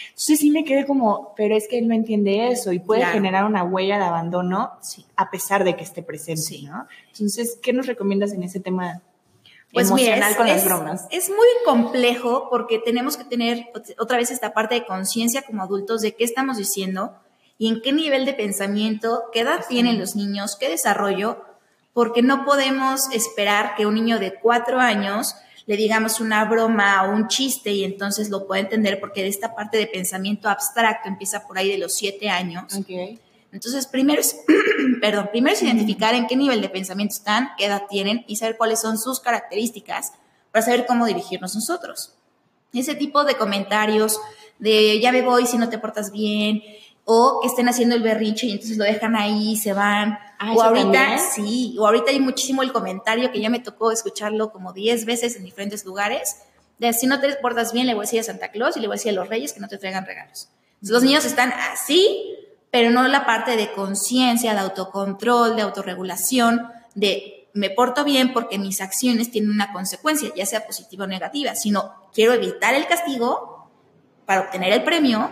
Entonces 0.08 0.38
sí 0.40 0.50
me 0.50 0.64
quedé 0.64 0.84
como, 0.84 1.34
pero 1.36 1.56
es 1.56 1.68
que 1.68 1.78
él 1.78 1.86
no 1.86 1.94
entiende 1.94 2.48
eso 2.48 2.72
y 2.72 2.80
puede 2.80 3.02
Claro. 3.02 3.14
generar 3.14 3.44
una 3.44 3.62
huella 3.62 3.98
de 3.98 4.04
abandono 4.04 4.72
Sí. 4.82 5.06
a 5.14 5.30
pesar 5.30 5.62
de 5.62 5.76
que 5.76 5.84
esté 5.84 6.02
presente, 6.02 6.42
Sí. 6.42 6.62
¿no? 6.64 6.86
Entonces, 7.12 7.58
¿qué 7.62 7.72
nos 7.72 7.86
recomiendas 7.86 8.32
en 8.32 8.42
ese 8.42 8.58
tema 8.58 9.02
Pues 9.73 9.90
mira, 9.90 10.16
emocional 10.16 10.30
es, 10.30 10.37
con 10.37 10.46
las 10.46 10.56
es- 10.58 10.64
bromas? 10.64 11.06
es 11.11 11.28
muy 11.28 11.46
complejo 11.64 12.49
porque 12.50 12.78
tenemos 12.78 13.16
que 13.16 13.25
tener 13.25 13.66
ot- 13.75 13.94
otra 13.99 14.16
vez 14.16 14.30
esta 14.30 14.54
parte 14.54 14.75
de 14.76 14.87
conciencia 14.87 15.42
como 15.42 15.62
adultos 15.62 16.00
de 16.00 16.14
qué 16.14 16.25
estamos 16.25 16.56
diciendo 16.56 17.14
y 17.58 17.68
en 17.68 17.82
qué 17.82 17.92
nivel 17.92 18.25
de 18.26 18.32
pensamiento, 18.35 19.25
qué 19.32 19.40
edad 19.40 19.64
tienen 19.68 19.99
los 19.99 20.14
niños, 20.16 20.56
qué 20.56 20.68
desarrollo, 20.68 21.42
porque 21.92 22.23
no 22.23 22.44
podemos 22.44 23.11
esperar 23.12 23.75
que 23.76 23.87
un 23.87 23.94
niño 23.94 24.18
de 24.18 24.35
cuatro 24.35 24.78
años 24.78 25.35
le 25.66 25.76
digamos 25.76 26.20
una 26.20 26.44
broma 26.44 27.02
o 27.04 27.11
un 27.12 27.26
chiste 27.28 27.73
y 27.73 27.82
entonces 27.85 28.30
lo 28.30 28.46
pueda 28.46 28.61
entender 28.61 29.00
porque 29.00 29.23
de 29.23 29.28
esta 29.28 29.54
parte 29.54 29.78
de 29.78 29.87
pensamiento 29.88 30.49
abstracto 30.49 31.08
empieza 31.08 31.46
por 31.46 31.58
ahí 31.58 31.70
de 31.73 31.78
los 31.78 31.94
siete 31.94 32.28
años. 32.28 32.64
Ok. 32.76 33.18
Entonces, 33.56 33.86
primero 33.86 34.20
es, 34.20 34.38
perdón, 35.00 35.30
primero 35.32 35.56
es 35.56 35.62
identificar 35.62 36.14
en 36.14 36.26
qué 36.26 36.36
nivel 36.36 36.60
de 36.60 36.68
pensamiento 36.68 37.14
están, 37.14 37.52
qué 37.56 37.64
edad 37.64 37.84
tienen 37.88 38.22
y 38.28 38.36
saber 38.36 38.58
cuáles 38.58 38.82
son 38.82 38.98
sus 38.98 39.18
características 39.18 40.12
para 40.52 40.62
saber 40.62 40.84
cómo 40.84 41.06
dirigirnos 41.06 41.54
nosotros. 41.54 42.12
Ese 42.75 42.94
tipo 42.94 43.25
de 43.25 43.36
comentarios 43.36 44.20
de 44.58 45.00
ya 45.00 45.10
me 45.10 45.22
voy 45.22 45.46
si 45.46 45.56
no 45.56 45.70
te 45.70 45.78
portas 45.78 46.12
bien 46.12 46.62
o 47.06 47.38
que 47.40 47.48
estén 47.48 47.66
haciendo 47.70 47.94
el 47.94 48.02
berrinche 48.02 48.46
y 48.46 48.52
entonces 48.52 48.76
lo 48.76 48.84
dejan 48.84 49.16
ahí 49.16 49.52
y 49.52 49.56
se 49.56 49.72
van. 49.72 50.18
Ah, 50.38 50.50
o 50.50 50.56
¿eso 50.56 50.64
ahorita, 50.64 50.92
también? 50.92 51.18
sí, 51.34 51.76
o 51.78 51.86
ahorita 51.86 52.10
hay 52.10 52.20
muchísimo 52.20 52.62
el 52.62 52.72
comentario 52.72 53.32
que 53.32 53.40
ya 53.40 53.48
me 53.48 53.60
tocó 53.60 53.90
escucharlo 53.90 54.52
como 54.52 54.75
10 54.75 55.06
veces 55.06 55.34
en 55.36 55.44
diferentes 55.44 55.86
lugares, 55.86 56.42
de 56.78 56.92
si 56.92 57.06
no 57.06 57.20
te 57.20 57.34
portas 57.36 57.72
bien 57.72 57.86
le 57.86 57.94
voy 57.94 58.02
a 58.02 58.06
decir 58.06 58.20
a 58.20 58.22
Santa 58.22 58.50
Claus 58.50 58.76
y 58.76 58.80
le 58.80 58.86
voy 58.86 58.96
a 58.96 58.98
decir 58.98 59.12
a 59.12 59.14
los 59.14 59.30
reyes 59.30 59.54
que 59.54 59.60
no 59.60 59.68
te 59.68 59.78
traigan 59.78 60.04
regalos. 60.04 60.50
Los 60.82 61.02
niños 61.02 61.25
están 61.25 61.52
así, 61.52 62.36
pero 62.70 62.90
no 62.90 63.06
la 63.08 63.25
parte 63.26 63.56
de 63.56 63.73
conciencia, 63.73 64.52
de 64.52 64.61
autocontrol, 64.61 65.56
de 65.56 65.62
autorregulación, 65.62 66.68
de 66.94 67.37
me 67.56 67.70
porto 67.70 68.04
bien 68.04 68.32
porque 68.32 68.58
mis 68.58 68.80
acciones 68.80 69.30
tienen 69.30 69.50
una 69.50 69.73
consecuencia, 69.73 70.30
ya 70.37 70.46
sea 70.46 70.66
positiva 70.66 71.04
o 71.04 71.08
negativa, 71.08 71.54
sino 71.54 71.94
quiero 72.12 72.35
evitar 72.35 72.75
el 72.75 72.87
castigo 72.87 73.70
para 74.26 74.42
obtener 74.42 74.73
el 74.73 74.85
premio, 74.85 75.30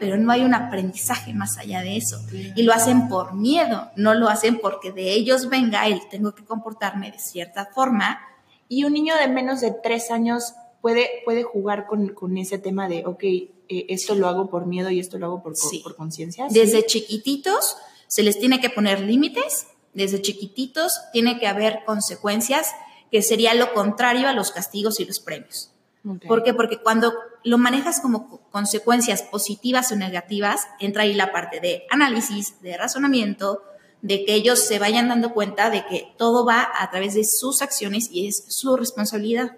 pero 0.00 0.16
no 0.16 0.32
hay 0.32 0.44
un 0.44 0.54
aprendizaje 0.54 1.34
más 1.34 1.58
allá 1.58 1.82
de 1.82 1.96
eso. 1.96 2.20
Y 2.32 2.62
lo 2.62 2.72
hacen 2.72 3.08
por 3.08 3.34
miedo, 3.34 3.90
no 3.96 4.14
lo 4.14 4.28
hacen 4.28 4.58
porque 4.60 4.92
de 4.92 5.12
ellos 5.12 5.48
venga 5.48 5.86
el 5.86 6.08
tengo 6.08 6.34
que 6.34 6.44
comportarme 6.44 7.10
de 7.10 7.18
cierta 7.18 7.66
forma. 7.66 8.20
Y 8.68 8.84
un 8.84 8.92
niño 8.92 9.14
de 9.16 9.28
menos 9.28 9.60
de 9.60 9.72
tres 9.72 10.10
años 10.10 10.54
puede, 10.80 11.22
puede 11.24 11.42
jugar 11.42 11.86
con, 11.86 12.08
con 12.08 12.36
ese 12.38 12.58
tema 12.58 12.88
de, 12.88 13.04
ok, 13.06 13.22
eh, 13.24 13.50
esto 13.68 14.14
lo 14.14 14.28
hago 14.28 14.50
por 14.50 14.66
miedo 14.66 14.90
y 14.90 15.00
esto 15.00 15.18
lo 15.18 15.26
hago 15.26 15.42
por, 15.42 15.54
por 15.82 15.96
conciencia. 15.96 16.46
Desde 16.50 16.86
chiquititos 16.86 17.76
se 18.06 18.22
les 18.22 18.38
tiene 18.38 18.60
que 18.60 18.70
poner 18.70 19.00
límites, 19.00 19.66
desde 19.94 20.22
chiquititos 20.22 21.00
tiene 21.12 21.38
que 21.38 21.46
haber 21.46 21.80
consecuencias, 21.84 22.68
que 23.10 23.22
sería 23.22 23.54
lo 23.54 23.72
contrario 23.72 24.28
a 24.28 24.32
los 24.32 24.50
castigos 24.50 25.00
y 25.00 25.04
los 25.04 25.20
premios. 25.20 25.70
¿Por 26.26 26.42
qué? 26.42 26.54
Porque 26.54 26.78
cuando 26.78 27.12
lo 27.44 27.58
manejas 27.58 28.00
como 28.00 28.40
consecuencias 28.50 29.22
positivas 29.22 29.92
o 29.92 29.96
negativas, 29.96 30.66
entra 30.80 31.02
ahí 31.02 31.12
la 31.12 31.32
parte 31.32 31.60
de 31.60 31.84
análisis, 31.90 32.60
de 32.62 32.76
razonamiento, 32.76 33.62
de 34.00 34.24
que 34.24 34.34
ellos 34.34 34.60
se 34.60 34.78
vayan 34.78 35.08
dando 35.08 35.34
cuenta 35.34 35.70
de 35.70 35.84
que 35.86 36.14
todo 36.16 36.46
va 36.46 36.68
a 36.78 36.90
través 36.90 37.14
de 37.14 37.24
sus 37.24 37.62
acciones 37.62 38.08
y 38.10 38.28
es 38.28 38.44
su 38.48 38.76
responsabilidad. 38.76 39.56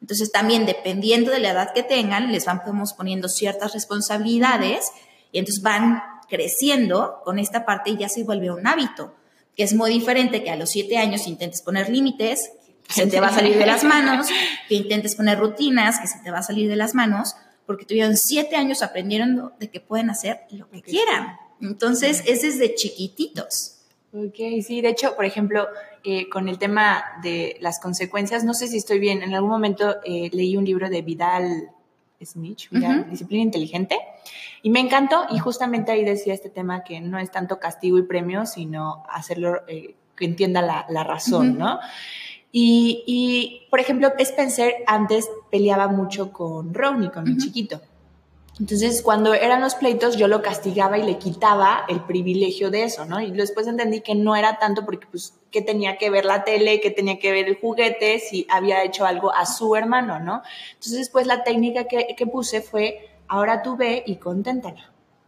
Entonces 0.00 0.32
también 0.32 0.66
dependiendo 0.66 1.30
de 1.30 1.40
la 1.40 1.50
edad 1.50 1.72
que 1.74 1.82
tengan, 1.82 2.32
les 2.32 2.46
vamos 2.46 2.94
poniendo 2.94 3.28
ciertas 3.28 3.72
responsabilidades 3.74 4.90
y 5.32 5.38
entonces 5.38 5.62
van 5.62 6.02
creciendo 6.28 7.20
con 7.24 7.38
esta 7.38 7.66
parte 7.66 7.90
y 7.90 7.98
ya 7.98 8.08
se 8.08 8.24
vuelve 8.24 8.50
un 8.50 8.66
hábito, 8.66 9.14
que 9.56 9.64
es 9.64 9.74
muy 9.74 9.90
diferente 9.90 10.42
que 10.42 10.50
a 10.50 10.56
los 10.56 10.70
siete 10.70 10.96
años 10.96 11.26
intentes 11.26 11.60
poner 11.60 11.90
límites, 11.90 12.52
que 12.86 12.94
se 12.94 13.06
te 13.06 13.20
va 13.20 13.28
a 13.28 13.34
salir 13.34 13.58
de 13.58 13.66
las 13.66 13.84
manos, 13.84 14.28
que 14.68 14.76
intentes 14.76 15.16
poner 15.16 15.38
rutinas, 15.38 15.98
que 16.00 16.06
se 16.06 16.18
te 16.20 16.30
va 16.30 16.38
a 16.38 16.42
salir 16.42 16.68
de 16.68 16.76
las 16.76 16.94
manos, 16.94 17.36
porque 17.66 17.84
tuvieron 17.84 18.16
siete 18.16 18.56
años 18.56 18.82
aprendiendo 18.82 19.52
de 19.60 19.70
que 19.70 19.80
pueden 19.80 20.10
hacer 20.10 20.40
lo 20.50 20.68
que 20.70 20.82
quieran. 20.82 21.36
Entonces 21.60 22.22
es 22.26 22.42
desde 22.42 22.74
chiquititos. 22.74 23.76
Ok, 24.12 24.36
sí, 24.66 24.80
de 24.80 24.88
hecho, 24.88 25.14
por 25.14 25.24
ejemplo, 25.24 25.68
eh, 26.04 26.28
con 26.28 26.48
el 26.48 26.58
tema 26.58 27.04
de 27.22 27.56
las 27.60 27.78
consecuencias, 27.78 28.44
no 28.44 28.54
sé 28.54 28.68
si 28.68 28.76
estoy 28.76 28.98
bien, 28.98 29.22
en 29.22 29.34
algún 29.34 29.50
momento 29.50 29.96
eh, 30.04 30.30
leí 30.32 30.56
un 30.56 30.64
libro 30.64 30.88
de 30.88 31.02
Vidal 31.02 31.70
Smith, 32.24 32.58
Disciplina 33.10 33.42
Inteligente, 33.42 33.98
y 34.62 34.70
me 34.70 34.80
encantó, 34.80 35.26
y 35.30 35.38
justamente 35.38 35.92
ahí 35.92 36.04
decía 36.04 36.34
este 36.34 36.50
tema 36.50 36.84
que 36.84 37.00
no 37.00 37.18
es 37.18 37.30
tanto 37.30 37.58
castigo 37.58 37.98
y 37.98 38.02
premio, 38.02 38.46
sino 38.46 39.04
hacerlo 39.08 39.62
eh, 39.68 39.94
que 40.16 40.24
entienda 40.24 40.60
la, 40.62 41.04
razón, 41.04 41.56
¿no? 41.58 41.80
Y, 42.52 43.04
y, 43.06 43.68
por 43.70 43.80
ejemplo, 43.80 44.12
Spencer 44.18 44.76
antes 44.86 45.30
peleaba 45.50 45.88
mucho 45.88 46.32
con 46.32 46.74
Ronnie, 46.74 47.10
con 47.10 47.26
el 47.26 47.38
chiquito. 47.38 47.80
Entonces, 48.60 49.00
cuando 49.00 49.32
eran 49.32 49.62
los 49.62 49.74
pleitos, 49.74 50.18
yo 50.18 50.28
lo 50.28 50.42
castigaba 50.42 50.98
y 50.98 51.02
le 51.02 51.16
quitaba 51.16 51.86
el 51.88 52.04
privilegio 52.04 52.70
de 52.70 52.82
eso, 52.82 53.06
¿no? 53.06 53.18
Y 53.18 53.30
después 53.30 53.66
entendí 53.66 54.02
que 54.02 54.14
no 54.14 54.36
era 54.36 54.58
tanto 54.58 54.84
porque, 54.84 55.06
pues, 55.10 55.34
que 55.50 55.62
tenía 55.62 55.96
que 55.96 56.10
ver 56.10 56.26
la 56.26 56.44
tele, 56.44 56.78
que 56.78 56.90
tenía 56.90 57.18
que 57.18 57.32
ver 57.32 57.48
el 57.48 57.58
juguete, 57.58 58.18
si 58.18 58.46
había 58.50 58.84
hecho 58.84 59.06
algo 59.06 59.32
a 59.32 59.46
su 59.46 59.74
hermano, 59.76 60.20
¿no? 60.20 60.42
Entonces, 60.72 60.98
después 60.98 61.26
la 61.26 61.42
técnica 61.42 61.84
que, 61.84 62.26
puse 62.26 62.60
fue, 62.60 63.08
ahora 63.28 63.62
tú 63.62 63.78
ve 63.78 64.02
y 64.06 64.16
conténtalo. 64.16 64.82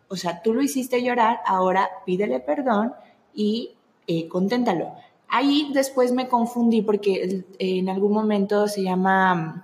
O 0.09 0.17
sea, 0.17 0.43
tú 0.43 0.53
lo 0.53 0.61
hiciste 0.61 1.03
llorar, 1.03 1.41
ahora 1.47 1.89
pídele 2.05 2.39
perdón 2.39 2.93
y 3.33 3.77
eh, 4.07 4.29
conténtalo. 4.29 4.93
Ahí 5.29 5.71
después 5.73 6.13
me 6.13 6.29
confundí 6.29 6.83
porque 6.83 7.47
en 7.59 7.89
algún 7.89 8.13
momento 8.13 8.69
se 8.69 8.83
llama 8.83 9.35
mm, 9.35 9.63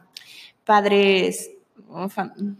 padres 0.64 1.50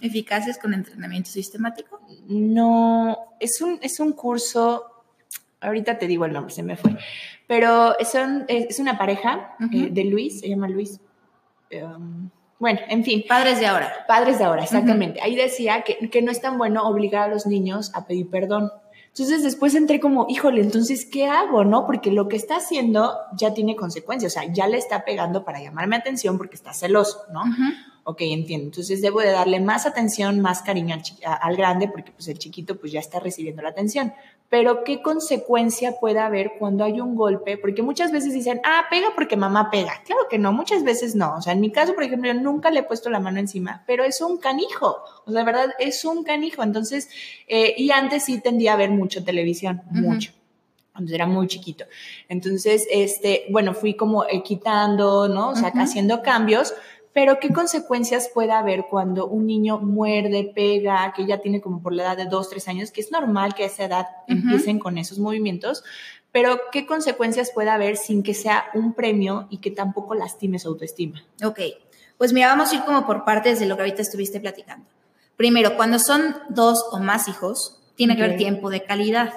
¿Eficaces 0.01 0.59
con 0.59 0.75
entrenamiento 0.75 1.31
sistemático? 1.31 2.01
No, 2.29 3.17
es 3.41 3.61
un, 3.61 3.79
es 3.83 4.01
un 4.01 4.13
curso, 4.13 4.85
ahorita 5.61 5.99
te 5.99 6.07
digo 6.07 6.25
el 6.25 6.33
nombre, 6.33 6.53
se 6.53 6.63
me 6.63 6.77
fue, 6.77 6.97
pero 7.47 7.95
son, 8.11 8.45
es 8.49 8.79
una 8.79 8.97
pareja 8.97 9.57
eh, 9.73 9.89
de 9.91 10.05
Luis, 10.05 10.41
se 10.41 10.49
llama 10.49 10.69
Luis. 10.69 11.01
Um, 11.73 12.31
bueno, 12.59 12.81
en 12.89 13.05
fin. 13.05 13.25
Padres 13.29 13.61
de 13.61 13.67
ahora. 13.67 13.93
Padres 14.09 14.39
de 14.39 14.45
ahora, 14.45 14.65
exactamente. 14.65 15.21
Ahí 15.23 15.37
decía 15.37 15.83
que, 15.83 16.11
que 16.11 16.23
no 16.23 16.33
es 16.33 16.41
tan 16.41 16.59
bueno 16.59 16.89
obligar 16.89 17.29
a 17.29 17.33
los 17.33 17.47
niños 17.47 17.93
a 17.95 18.07
pedir 18.07 18.29
perdón. 18.31 18.73
Entonces 19.19 19.43
después 19.43 19.75
entré 19.75 19.99
como, 19.99 20.27
híjole, 20.29 20.61
entonces, 20.61 21.05
¿qué 21.05 21.27
hago? 21.27 21.65
¿No? 21.65 21.87
Porque 21.87 22.13
lo 22.13 22.29
que 22.29 22.37
está 22.37 22.59
haciendo 22.59 23.17
ya 23.37 23.53
tiene 23.53 23.75
consecuencias, 23.75 24.33
o 24.33 24.41
sea, 24.41 24.53
ya 24.53 24.69
le 24.69 24.79
está 24.79 25.05
pegando 25.05 25.45
para 25.45 25.61
llamarme 25.61 25.97
atención 25.97 26.39
porque 26.39 26.55
está 26.55 26.73
celoso, 26.73 27.23
¿no? 27.33 27.43
Ok, 28.05 28.19
entiendo. 28.21 28.67
Entonces 28.67 29.03
debo 29.03 29.21
de 29.21 29.33
darle 29.33 29.59
más 29.59 29.87
atención, 29.87 30.41
más 30.41 30.63
cariño 30.63 30.97
al, 31.25 31.57
grande 31.57 31.89
porque 31.89 32.13
pues 32.13 32.29
el 32.29 32.39
chiquito 32.39 32.79
pues 32.79 32.93
ya 32.93 33.01
está 33.01 33.19
recibiendo 33.19 33.61
la 33.61 33.71
atención. 33.71 34.15
Pero 34.51 34.83
¿qué 34.83 35.03
consecuencia 35.03 35.97
puede 36.01 36.21
haber 36.21 36.53
cuando 36.59 36.85
hay 36.85 37.01
un 37.01 37.17
golpe? 37.17 37.59
Porque 37.59 37.83
muchas 37.83 38.13
veces 38.13 38.33
dicen, 38.33 38.61
ah, 38.65 38.85
pega 38.91 39.09
porque 39.15 39.37
mamá 39.37 39.71
pega. 39.71 40.03
Claro 40.07 40.23
que 40.31 40.39
no, 40.39 40.53
muchas 40.53 40.85
veces 40.85 41.15
no. 41.15 41.37
O 41.37 41.43
sea, 41.43 41.53
en 41.53 41.61
mi 41.61 41.71
caso, 41.71 41.95
por 41.95 42.03
ejemplo, 42.03 42.33
yo 42.33 42.41
nunca 42.41 42.71
le 42.71 42.81
he 42.81 42.83
puesto 42.83 43.11
la 43.11 43.21
mano 43.21 43.39
encima, 43.39 43.85
pero 43.87 44.05
es 44.05 44.23
un 44.23 44.39
canijo. 44.39 45.03
O 45.27 45.33
sea, 45.33 45.41
de 45.41 45.45
verdad, 45.45 45.75
es 45.79 46.05
un 46.05 46.25
canijo. 46.25 46.63
Entonces, 46.63 47.11
eh, 47.47 47.75
y 47.77 47.91
antes 47.91 48.25
sí 48.25 48.41
tendía 48.41 48.73
a 48.73 48.77
ver 48.77 48.91
mucho 48.91 49.23
televisión, 49.23 49.83
mucho 49.91 50.33
cuando 50.99 51.15
era 51.15 51.27
muy 51.27 51.47
chiquito. 51.47 51.85
Entonces, 52.29 52.85
este, 52.91 53.45
bueno, 53.51 53.73
fui 53.73 53.95
como 53.95 54.25
quitando, 54.45 55.29
¿no? 55.29 55.51
O 55.51 55.55
sea, 55.55 55.69
haciendo 55.77 56.23
cambios, 56.23 56.75
pero 57.19 57.41
¿qué 57.41 57.53
consecuencias 57.53 58.31
puede 58.33 58.53
haber 58.53 58.85
cuando 58.89 59.27
un 59.27 59.45
niño 59.45 59.81
muerde, 59.81 60.53
pega, 60.55 61.13
que 61.17 61.27
ya 61.27 61.39
tiene 61.39 61.61
como 61.61 61.83
por 61.83 61.93
la 61.93 62.05
edad 62.05 62.17
de 62.17 62.27
dos, 62.27 62.49
tres 62.49 62.69
años, 62.69 62.93
que 62.93 63.01
es 63.01 63.11
normal 63.11 63.57
que 63.57 63.65
a 63.65 63.67
esa 63.67 63.87
edad 63.87 64.07
empiecen 64.29 64.79
con 64.79 64.99
esos 64.99 65.19
movimientos? 65.19 65.83
Pero 66.31 66.61
¿qué 66.71 66.87
consecuencias 66.87 67.51
puede 67.53 67.71
haber 67.71 67.97
sin 67.97 68.23
que 68.23 68.35
sea 68.35 68.67
un 68.73 68.93
premio 68.93 69.49
y 69.51 69.59
que 69.59 69.73
tampoco 69.73 70.15
lastime 70.15 70.61
su 70.61 70.69
autoestima? 70.69 71.25
Ok, 71.45 71.59
pues 72.19 72.33
mira, 72.33 72.47
vamos 72.47 72.71
a 72.71 72.77
ir 72.77 72.85
como 72.85 73.05
por 73.05 73.25
partes 73.25 73.59
de 73.59 73.67
lo 73.67 73.75
que 73.75 73.83
ahorita 73.83 74.03
estuviste 74.03 74.39
platicando. 74.39 74.87
Primero, 75.37 75.77
cuando 75.77 75.99
son 75.99 76.37
dos 76.51 76.87
o 76.93 77.01
más 77.01 77.27
hijos, 77.27 77.83
tiene 77.97 78.15
que 78.15 78.23
haber 78.23 78.37
tiempo 78.37 78.71
de 78.71 78.85
calidad. 78.85 79.33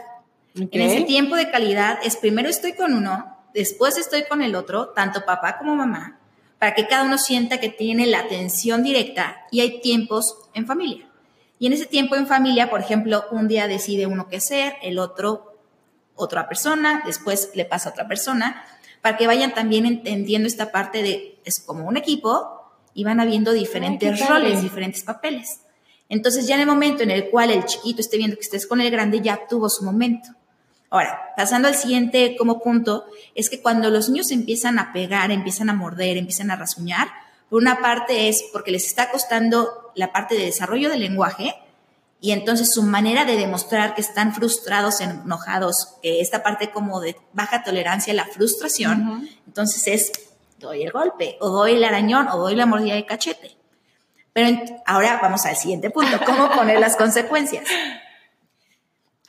En 0.54 0.82
ese 0.82 1.02
tiempo 1.06 1.36
de 1.36 1.50
calidad 1.50 1.98
es 2.04 2.16
primero 2.16 2.48
estoy 2.48 2.74
con 2.74 2.94
uno, 2.94 3.38
después 3.56 3.98
estoy 3.98 4.26
con 4.30 4.44
el 4.44 4.54
otro, 4.54 4.90
tanto 4.90 5.26
papá 5.26 5.58
como 5.58 5.76
mamá, 5.76 6.21
para 6.62 6.76
que 6.76 6.86
cada 6.86 7.06
uno 7.06 7.18
sienta 7.18 7.60
que 7.60 7.70
tiene 7.70 8.06
la 8.06 8.20
atención 8.20 8.84
directa 8.84 9.48
y 9.50 9.62
hay 9.62 9.82
tiempos 9.82 10.38
en 10.54 10.68
familia. 10.68 11.10
Y 11.58 11.66
en 11.66 11.74
ese 11.74 11.88
tiempo 11.88 12.16
en 12.16 12.28
familia, 12.28 12.70
por 12.70 12.82
ejemplo, 12.82 13.26
un 13.32 13.48
día 13.48 13.68
decide 13.68 14.06
uno 14.06 14.28
qué 14.28 14.38
hacer, 14.38 14.76
el 14.84 15.00
otro 15.00 15.58
otra 16.14 16.48
persona, 16.48 17.02
después 17.04 17.50
le 17.56 17.66
pasa 17.66 17.90
a 17.90 17.94
otra 17.94 18.08
persona, 18.08 18.64
para 19.02 19.18
que 19.18 19.26
vayan 19.26 19.56
también 19.56 19.88
entendiendo 19.88 20.48
esta 20.48 20.72
parte 20.72 21.02
de 21.02 21.40
es 21.46 21.62
como 21.62 21.88
un 21.88 21.98
equipo 21.98 22.62
y 22.94 23.06
van 23.06 23.20
habiendo 23.20 23.54
diferentes 23.54 24.30
roles, 24.30 24.62
diferentes 24.62 25.02
papeles. 25.02 25.62
Entonces 26.10 26.46
ya 26.46 26.54
en 26.54 26.62
el 26.62 26.68
momento 26.68 27.02
en 27.02 27.10
el 27.10 27.32
cual 27.32 27.50
el 27.50 27.66
chiquito 27.66 28.02
esté 28.02 28.18
viendo 28.18 28.36
que 28.36 28.44
estés 28.44 28.68
con 28.68 28.82
el 28.82 28.92
grande, 28.92 29.20
ya 29.20 29.48
tuvo 29.50 29.68
su 29.68 29.84
momento. 29.84 30.30
Ahora, 30.92 31.34
pasando 31.38 31.70
al 31.70 31.76
siguiente 31.76 32.36
como 32.38 32.60
punto, 32.60 33.06
es 33.34 33.50
que 33.50 33.62
cuando 33.62 33.90
los 33.90 34.10
niños 34.10 34.30
empiezan 34.30 34.78
a 34.78 34.92
pegar, 34.92 35.32
empiezan 35.32 35.70
a 35.70 35.74
morder, 35.74 36.18
empiezan 36.18 36.52
a 36.52 36.58
rasguñar, 36.58 37.08
por 37.50 37.62
una 37.62 37.80
parte 37.80 38.28
es 38.28 38.44
porque 38.52 38.72
les 38.72 38.86
está 38.86 39.10
costando 39.10 39.92
la 39.96 40.12
parte 40.12 40.36
de 40.36 40.46
desarrollo 40.46 40.90
del 40.90 41.00
lenguaje 41.00 41.56
y 42.20 42.32
entonces 42.34 42.74
su 42.74 42.84
manera 42.84 43.24
de 43.24 43.38
demostrar 43.38 43.96
que 43.96 44.02
están 44.02 44.36
frustrados, 44.36 45.00
enojados, 45.00 45.96
que 46.02 46.20
esta 46.20 46.44
parte 46.44 46.72
como 46.72 47.00
de 47.00 47.16
baja 47.32 47.64
tolerancia 47.64 48.12
a 48.12 48.18
la 48.18 48.26
frustración, 48.26 49.30
entonces 49.48 49.88
es 49.88 50.12
doy 50.60 50.84
el 50.84 50.92
golpe 50.92 51.38
o 51.40 51.50
doy 51.50 51.74
el 51.74 51.84
arañón 51.86 52.28
o 52.28 52.38
doy 52.38 52.56
la 52.56 52.66
mordida 52.66 52.96
de 52.96 53.06
cachete. 53.06 53.56
Pero 54.34 54.60
ahora 54.86 55.20
vamos 55.22 55.46
al 55.46 55.56
siguiente 55.56 55.90
punto, 55.90 56.20
¿cómo 56.26 56.52
poner 56.52 56.80
las 56.80 56.98
consecuencias? 56.98 57.64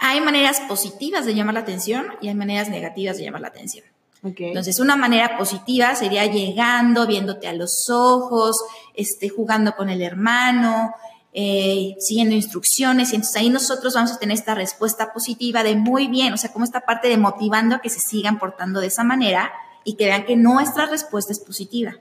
Hay 0.05 0.21
maneras 0.21 0.61
positivas 0.69 1.25
de 1.25 1.35
llamar 1.35 1.55
la 1.55 1.61
atención 1.61 2.07
y 2.21 2.27
hay 2.27 2.35
maneras 2.35 2.69
negativas 2.69 3.17
de 3.17 3.23
llamar 3.23 3.41
la 3.41 3.49
atención. 3.49 3.85
Entonces, 4.25 4.81
una 4.81 4.97
manera 4.97 5.39
positiva 5.39 5.95
sería 5.95 6.27
llegando, 6.27 7.07
viéndote 7.07 7.47
a 7.47 7.53
los 7.53 7.89
ojos, 7.89 8.57
este, 8.95 9.29
jugando 9.29 9.77
con 9.77 9.91
el 9.91 10.03
hermano, 10.03 10.93
eh, 11.33 11.95
siguiendo 12.01 12.35
instrucciones. 12.35 13.13
Y 13.13 13.17
entonces 13.17 13.41
ahí 13.41 13.49
nosotros 13.49 13.95
vamos 13.95 14.13
a 14.13 14.19
tener 14.19 14.37
esta 14.37 14.57
respuesta 14.57 15.13
positiva 15.13 15.63
de 15.63 15.77
muy 15.77 16.09
bien, 16.09 16.33
o 16.33 16.37
sea, 16.37 16.53
como 16.53 16.65
esta 16.65 16.81
parte 16.81 17.09
de 17.09 17.17
motivando 17.17 17.77
a 17.77 17.81
que 17.81 17.89
se 17.89 18.01
sigan 18.01 18.41
portando 18.41 18.81
de 18.81 18.89
esa 18.89 19.05
manera 19.05 19.53
y 19.85 19.95
que 19.95 20.07
vean 20.07 20.25
que 20.25 20.35
nuestra 20.35 20.87
respuesta 20.87 21.33
es 21.33 21.39
positiva. 21.39 21.95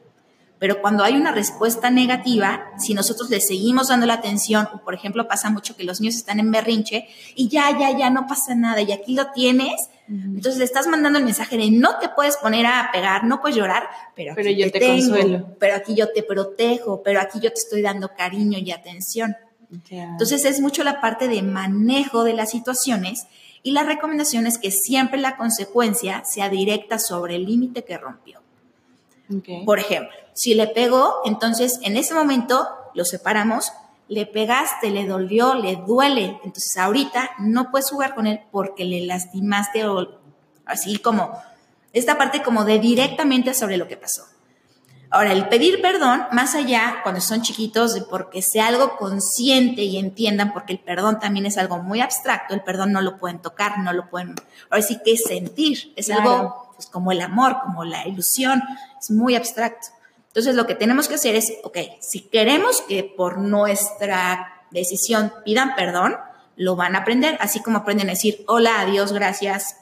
Pero 0.62 0.80
cuando 0.80 1.04
hay 1.04 1.16
una 1.16 1.32
respuesta 1.32 1.90
negativa, 1.90 2.72
si 2.78 2.94
nosotros 2.94 3.32
le 3.32 3.42
seguimos 3.42 3.88
dando 3.88 4.06
la 4.06 4.14
atención, 4.14 4.68
o 4.72 4.84
por 4.84 4.94
ejemplo 4.94 5.28
pasa 5.28 5.50
mucho 5.50 5.76
que 5.76 5.84
los 5.84 6.00
niños 6.00 6.16
están 6.18 6.40
en 6.40 6.52
berrinche 6.52 7.08
y 7.34 7.48
ya, 7.48 7.76
ya, 7.80 7.98
ya, 7.98 8.12
no 8.12 8.28
pasa 8.28 8.54
nada 8.54 8.80
y 8.80 8.92
aquí 8.92 9.16
lo 9.16 9.32
tienes, 9.32 9.90
entonces 10.08 10.60
le 10.60 10.66
estás 10.66 10.86
mandando 10.86 11.18
el 11.18 11.26
mensaje 11.26 11.58
de 11.58 11.72
no 11.72 11.98
te 11.98 12.10
puedes 12.10 12.38
poner 12.38 12.68
a 12.68 12.92
pegar, 12.94 13.24
no 13.24 13.42
puedes 13.42 13.58
llorar, 13.58 13.90
pero 14.16 14.34
aquí 14.34 14.56
yo 14.56 14.72
te, 14.72 14.80
tengo, 14.80 15.16
consuelo. 15.16 15.56
pero 15.60 15.74
aquí 15.74 15.96
yo 15.96 16.12
te 16.14 16.22
protejo, 16.22 17.02
pero 17.02 17.22
aquí 17.22 17.40
yo 17.40 17.52
te 17.52 17.60
estoy 17.60 17.82
dando 17.82 18.12
cariño 18.16 18.60
y 18.60 18.70
atención. 18.70 19.36
Entonces 19.90 20.46
es 20.46 20.60
mucho 20.60 20.84
la 20.84 21.02
parte 21.02 21.28
de 21.28 21.42
manejo 21.42 22.24
de 22.24 22.34
las 22.34 22.52
situaciones 22.52 23.26
y 23.64 23.72
la 23.72 23.82
recomendación 23.82 24.46
es 24.46 24.60
que 24.60 24.70
siempre 24.70 25.20
la 25.20 25.38
consecuencia 25.38 26.24
sea 26.24 26.50
directa 26.50 27.00
sobre 27.00 27.36
el 27.36 27.48
límite 27.48 27.84
que 27.84 27.98
rompió. 27.98 28.41
Por 29.66 29.80
ejemplo, 29.80 30.16
si 30.34 30.54
le 30.54 30.68
pegó, 30.68 31.22
entonces 31.26 31.80
en 31.84 31.98
ese 31.98 32.14
momento 32.14 32.68
lo 32.94 33.06
separamos, 33.06 33.72
le 34.08 34.26
pegaste, 34.26 34.90
le 34.90 35.08
dolió, 35.08 35.54
le 35.54 35.78
duele. 35.78 36.40
Entonces 36.44 36.78
ahorita 36.78 37.32
no 37.40 37.72
puedes 37.72 37.90
jugar 37.90 38.14
con 38.16 38.28
él 38.28 38.42
porque 38.52 38.84
le 38.86 39.06
lastimaste 39.06 39.88
o 39.88 40.20
así 40.66 40.98
como 40.98 41.32
esta 41.94 42.18
parte 42.18 42.42
como 42.42 42.66
de 42.66 42.80
directamente 42.80 43.54
sobre 43.54 43.78
lo 43.78 43.88
que 43.88 43.98
pasó. 43.98 44.24
Ahora, 45.14 45.34
el 45.34 45.50
pedir 45.50 45.82
perdón, 45.82 46.24
más 46.32 46.56
allá 46.56 47.02
cuando 47.04 47.20
son 47.20 47.42
chiquitos, 47.42 47.94
de 47.94 48.02
porque 48.02 48.42
sea 48.42 48.68
algo 48.68 48.96
consciente 48.96 49.82
y 49.82 49.98
entiendan, 49.98 50.54
porque 50.54 50.72
el 50.72 50.80
perdón 50.80 51.20
también 51.20 51.46
es 51.46 51.58
algo 51.58 51.80
muy 51.80 52.00
abstracto, 52.00 52.54
el 52.54 52.62
perdón 52.62 52.94
no 52.94 53.02
lo 53.02 53.18
pueden 53.20 53.40
tocar, 53.40 53.80
no 53.80 53.92
lo 53.92 54.10
pueden, 54.10 54.36
ahora 54.70 54.82
sí 54.82 55.02
que 55.04 55.18
sentir, 55.18 55.92
es 55.98 56.10
algo 56.10 56.71
pues, 56.82 56.92
como 56.92 57.12
el 57.12 57.22
amor, 57.22 57.58
como 57.64 57.86
la 57.86 58.08
ilusión, 58.08 58.64
es 59.00 59.12
muy 59.12 59.36
abstracto. 59.36 59.90
Entonces 60.30 60.56
lo 60.56 60.66
que 60.66 60.74
tenemos 60.74 61.08
que 61.08 61.16
hacer 61.16 61.36
es, 61.36 61.54
ok, 61.64 61.78
si 62.00 62.22
queremos 62.22 62.82
que 62.82 63.04
por 63.04 63.38
nuestra 63.38 64.64
decisión 64.72 65.32
pidan 65.46 65.76
perdón, 65.76 66.16
lo 66.56 66.76
van 66.76 66.96
a 66.96 67.00
aprender, 67.00 67.38
así 67.40 67.62
como 67.62 67.78
aprenden 67.80 68.08
a 68.08 68.14
decir 68.14 68.44
hola, 68.48 68.82
adiós, 68.82 69.14
gracias, 69.14 69.78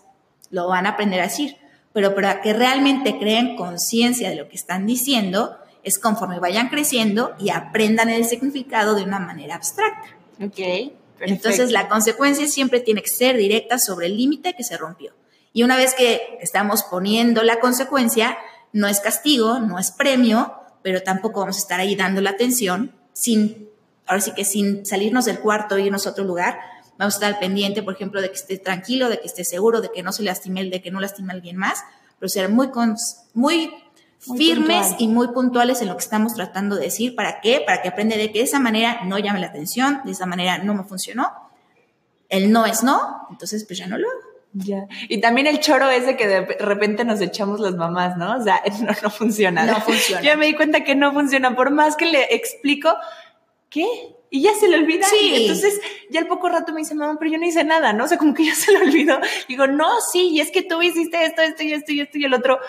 lo 0.50 0.68
van 0.68 0.88
a 0.88 0.92
aprender 0.92 1.22
a 1.22 1.24
decir. 1.24 1.56
Pero 1.94 2.16
para 2.16 2.42
que 2.42 2.52
realmente 2.52 3.18
creen 3.18 3.56
conciencia 3.56 4.30
de 4.30 4.36
lo 4.36 4.50
que 4.50 4.58
están 4.58 4.86
diciendo, 4.86 5.58
es 5.84 6.00
conforme 6.00 6.40
vayan 6.40 6.68
creciendo 6.68 7.34
y 7.40 7.50
aprendan 7.52 8.10
el 8.10 8.26
significado 8.26 8.94
de 8.96 9.04
una 9.04 9.20
manera 9.20 9.56
abstracta. 9.56 10.10
Ok. 10.44 10.92
Entonces 11.22 11.72
la 11.72 11.88
consecuencia 11.88 12.46
siempre 12.48 12.82
tiene 12.82 13.02
que 13.02 13.10
ser 13.10 13.38
directa 13.38 13.80
sobre 13.80 14.08
el 14.08 14.18
límite 14.18 14.54
que 14.54 14.64
se 14.64 14.76
rompió. 14.76 15.14
Y 15.54 15.64
una 15.64 15.78
vez 15.78 15.94
que 15.96 16.38
estamos 16.42 16.84
poniendo 16.84 17.44
la 17.44 17.60
consecuencia, 17.60 18.38
no 18.74 18.88
es 18.88 19.00
castigo, 19.00 19.60
no 19.60 19.80
es 19.80 19.92
premio, 19.92 20.54
pero 20.82 21.02
tampoco 21.02 21.42
vamos 21.42 21.58
a 21.58 21.60
estar 21.60 21.80
ahí 21.80 21.96
dando 21.96 22.22
la 22.22 22.32
atención 22.32 22.96
sin, 23.14 23.70
ahora 24.06 24.22
sí 24.22 24.32
que 24.34 24.46
sin 24.46 24.86
salirnos 24.86 25.26
del 25.26 25.40
cuarto 25.40 25.76
e 25.76 25.82
irnos 25.82 26.08
a 26.08 26.12
otro 26.12 26.24
lugar. 26.24 26.60
Vamos 26.98 27.16
a 27.16 27.18
estar 27.18 27.40
pendiente, 27.40 27.82
por 27.82 27.96
ejemplo, 27.96 28.22
de 28.22 28.30
que 28.30 28.36
esté 28.36 28.58
tranquilo, 28.58 29.10
de 29.10 29.20
que 29.20 29.28
esté 29.28 29.44
seguro, 29.44 29.82
de 29.82 29.92
que 29.92 30.04
no 30.04 30.12
se 30.12 30.24
lastime, 30.24 30.66
de 30.66 30.82
que 30.82 30.92
no 30.92 31.00
lastime 31.00 31.32
a 31.32 31.36
alguien 31.36 31.56
más, 31.56 31.84
pero 32.20 32.30
ser 32.30 32.50
muy, 32.50 32.70
muy, 33.34 33.72
firmes 34.20 34.96
y 35.00 35.08
muy 35.08 35.30
puntuales 35.30 35.82
en 35.82 35.88
lo 35.88 35.96
que 35.96 36.04
estamos 36.04 36.34
tratando 36.36 36.76
de 36.76 36.84
decir. 36.84 37.16
¿Para 37.16 37.40
qué? 37.42 37.64
Para 37.66 37.82
que 37.82 37.88
aprenda 37.88 38.18
de 38.18 38.32
que 38.32 38.40
de 38.40 38.46
esa 38.46 38.60
manera 38.60 39.02
no 39.06 39.18
llame 39.18 39.40
la 39.40 39.48
atención, 39.48 40.02
de 40.04 40.12
esa 40.12 40.26
manera 40.26 40.58
no 40.60 40.74
me 40.74 40.84
funcionó. 40.84 41.32
El 42.28 42.52
no 42.52 42.66
es 42.66 42.84
no, 42.84 43.28
entonces 43.32 43.66
pues 43.66 43.80
ya 43.80 43.88
no 43.88 43.98
lo 43.98 44.10
hago. 44.10 44.29
Ya. 44.54 44.88
Y 45.08 45.22
también 45.22 45.48
el 45.48 45.60
choro 45.60 45.90
ese 45.90 46.18
que 46.18 46.28
de 46.28 46.42
repente 46.60 47.06
nos 47.06 47.22
echamos 47.22 47.60
las 47.60 47.76
mamás, 47.76 48.18
¿no? 48.18 48.38
O 48.38 48.44
sea, 48.44 48.62
no, 48.82 48.92
no 49.04 49.10
funciona. 49.10 49.66
No 49.66 49.80
funciona. 49.82 50.22
Yo 50.22 50.38
me 50.38 50.48
di 50.48 50.56
cuenta 50.56 50.84
que 50.84 50.96
no 50.96 51.14
funciona. 51.14 51.56
Por 51.56 51.72
más 51.72 51.96
que 51.96 52.06
le 52.06 52.34
explico, 52.34 52.94
¿qué? 53.70 53.86
Y 54.32 54.42
ya 54.42 54.54
se 54.54 54.68
le 54.68 54.78
olvida. 54.78 55.08
Sí. 55.08 55.34
entonces, 55.36 55.80
ya 56.12 56.20
al 56.20 56.28
poco 56.28 56.50
rato 56.50 56.72
me 56.72 56.80
dice, 56.80 56.94
mamá, 56.94 57.18
pero 57.18 57.32
yo 57.32 57.38
no 57.40 57.46
hice 57.46 57.64
nada, 57.64 57.94
¿no? 57.94 58.06
O 58.06 58.08
sea, 58.08 58.18
como 58.18 58.34
que 58.34 58.46
ya 58.46 58.56
se 58.56 58.72
le 58.72 58.80
olvidó. 58.80 59.20
Digo, 59.48 59.68
no, 59.68 59.88
sí, 60.12 60.30
y 60.30 60.40
es 60.40 60.52
que 60.52 60.62
tú 60.62 60.82
hiciste 60.82 61.24
esto, 61.26 61.42
esto 61.42 61.64
y 61.64 61.74
esto 61.74 61.92
y 61.92 62.02
esto 62.02 62.18
y 62.18 62.26
el 62.26 62.34
otro. 62.34 62.60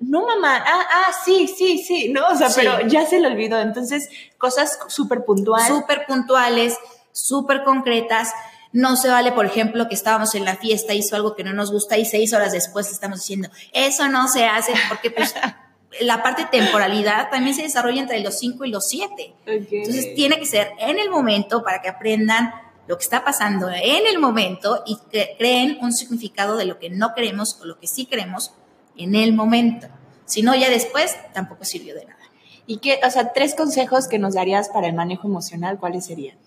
No, 0.00 0.26
mamá, 0.26 0.56
ah, 0.66 0.86
ah, 0.92 1.12
sí, 1.24 1.46
sí, 1.48 1.78
sí, 1.78 2.08
¿no? 2.08 2.26
O 2.28 2.34
sea, 2.34 2.50
Sí. 2.50 2.60
pero 2.62 2.86
ya 2.88 3.06
se 3.06 3.20
le 3.20 3.28
olvidó. 3.28 3.60
Entonces, 3.60 4.08
cosas 4.38 4.78
súper 4.88 5.24
puntuales. 5.24 5.68
súper 5.68 6.04
puntuales, 6.06 6.76
súper 7.12 7.62
concretas. 7.62 8.32
No 8.74 8.96
se 8.96 9.08
vale, 9.08 9.30
por 9.30 9.46
ejemplo, 9.46 9.88
que 9.88 9.94
estábamos 9.94 10.34
en 10.34 10.44
la 10.44 10.56
fiesta, 10.56 10.94
hizo 10.94 11.14
algo 11.14 11.36
que 11.36 11.44
no 11.44 11.52
nos 11.52 11.70
gusta 11.70 11.96
y 11.96 12.04
seis 12.04 12.34
horas 12.34 12.50
después 12.50 12.90
estamos 12.90 13.20
diciendo, 13.20 13.48
eso 13.72 14.08
no 14.08 14.26
se 14.26 14.46
hace, 14.46 14.72
porque 14.88 15.12
pues 15.12 15.32
la 16.00 16.24
parte 16.24 16.42
de 16.42 16.48
temporalidad 16.48 17.30
también 17.30 17.54
se 17.54 17.62
desarrolla 17.62 18.00
entre 18.00 18.18
los 18.18 18.36
cinco 18.36 18.64
y 18.64 18.70
los 18.70 18.88
siete. 18.88 19.32
Entonces 19.46 20.16
tiene 20.16 20.40
que 20.40 20.46
ser 20.46 20.72
en 20.80 20.98
el 20.98 21.08
momento 21.08 21.62
para 21.62 21.80
que 21.82 21.88
aprendan 21.88 22.52
lo 22.88 22.98
que 22.98 23.04
está 23.04 23.24
pasando 23.24 23.70
en 23.70 24.08
el 24.08 24.18
momento 24.18 24.82
y 24.84 24.98
que 25.08 25.36
creen 25.38 25.78
un 25.80 25.92
significado 25.92 26.56
de 26.56 26.64
lo 26.64 26.80
que 26.80 26.90
no 26.90 27.14
queremos 27.14 27.60
o 27.60 27.66
lo 27.66 27.78
que 27.78 27.86
sí 27.86 28.06
queremos 28.06 28.54
en 28.96 29.14
el 29.14 29.34
momento. 29.34 29.86
Si 30.24 30.42
no, 30.42 30.52
ya 30.56 30.68
después 30.68 31.16
tampoco 31.32 31.64
sirvió 31.64 31.94
de 31.94 32.06
nada. 32.06 32.18
¿Y 32.66 32.78
qué, 32.78 32.98
o 33.06 33.10
sea, 33.10 33.32
tres 33.32 33.54
consejos 33.54 34.08
que 34.08 34.18
nos 34.18 34.34
darías 34.34 34.68
para 34.68 34.88
el 34.88 34.94
manejo 34.94 35.28
emocional, 35.28 35.78
cuáles 35.78 36.06
serían? 36.06 36.38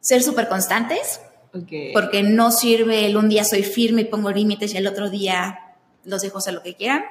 Ser 0.00 0.22
súper 0.22 0.48
constantes, 0.48 1.20
Okay. 1.50 1.94
porque 1.94 2.22
no 2.22 2.50
sirve 2.50 3.06
el 3.06 3.16
un 3.16 3.30
día 3.30 3.42
soy 3.42 3.62
firme 3.62 4.02
y 4.02 4.04
pongo 4.04 4.30
límites 4.30 4.74
y 4.74 4.76
el 4.76 4.86
otro 4.86 5.08
día 5.08 5.76
los 6.04 6.20
dejo 6.20 6.38
hacer 6.38 6.52
lo 6.52 6.62
que 6.62 6.74
quieran. 6.74 7.04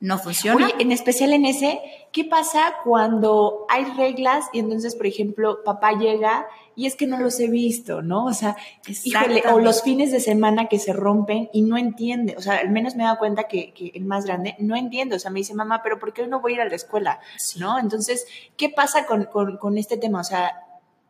No 0.00 0.18
funciona. 0.18 0.66
Oye, 0.66 0.74
en 0.78 0.92
especial 0.92 1.32
en 1.32 1.44
ese, 1.44 1.80
¿qué 2.12 2.24
pasa 2.24 2.74
cuando 2.84 3.66
hay 3.68 3.84
reglas 3.96 4.44
y 4.52 4.60
entonces, 4.60 4.94
por 4.94 5.06
ejemplo, 5.06 5.64
papá 5.64 5.98
llega 5.98 6.46
y 6.76 6.86
es 6.86 6.94
que 6.94 7.08
no 7.08 7.18
los 7.18 7.40
he 7.40 7.48
visto, 7.48 8.00
¿no? 8.00 8.26
O 8.26 8.32
sea, 8.32 8.56
híjole, 9.02 9.42
o 9.52 9.58
los 9.58 9.82
fines 9.82 10.12
de 10.12 10.20
semana 10.20 10.68
que 10.68 10.78
se 10.78 10.92
rompen 10.92 11.50
y 11.52 11.62
no 11.62 11.76
entiende, 11.76 12.36
o 12.38 12.40
sea, 12.40 12.58
al 12.58 12.70
menos 12.70 12.94
me 12.94 13.02
he 13.02 13.06
dado 13.06 13.18
cuenta 13.18 13.48
que, 13.48 13.72
que 13.72 13.90
el 13.92 14.04
más 14.04 14.24
grande 14.24 14.54
no 14.60 14.76
entiende, 14.76 15.16
o 15.16 15.18
sea, 15.18 15.32
me 15.32 15.40
dice, 15.40 15.54
mamá, 15.54 15.80
pero 15.82 15.98
¿por 15.98 16.12
qué 16.12 16.22
hoy 16.22 16.28
no 16.28 16.40
voy 16.40 16.52
a 16.52 16.54
ir 16.56 16.60
a 16.60 16.68
la 16.68 16.76
escuela? 16.76 17.18
¿No? 17.56 17.80
Entonces, 17.80 18.24
¿qué 18.56 18.68
pasa 18.68 19.04
con, 19.04 19.24
con, 19.24 19.56
con 19.56 19.78
este 19.78 19.96
tema? 19.96 20.20
O 20.20 20.24
sea, 20.24 20.67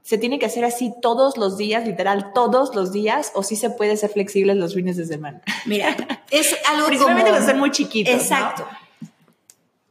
¿se 0.08 0.16
tiene 0.16 0.38
que 0.38 0.46
hacer 0.46 0.64
así 0.64 0.94
todos 1.02 1.36
los 1.36 1.58
días, 1.58 1.86
literal, 1.86 2.32
todos 2.32 2.74
los 2.74 2.92
días, 2.92 3.30
o 3.34 3.42
sí 3.42 3.56
se 3.56 3.68
puede 3.68 3.94
ser 3.98 4.08
flexible 4.08 4.54
los 4.54 4.72
fines 4.72 4.96
de 4.96 5.04
semana? 5.04 5.42
Mira, 5.66 5.94
es 6.30 6.56
algo 6.66 6.86
Principalmente 6.86 7.30
como... 7.30 7.44
son 7.44 7.58
muy 7.58 7.70
chiquitos, 7.70 8.14
¿no? 8.14 8.18
Exacto. 8.18 8.66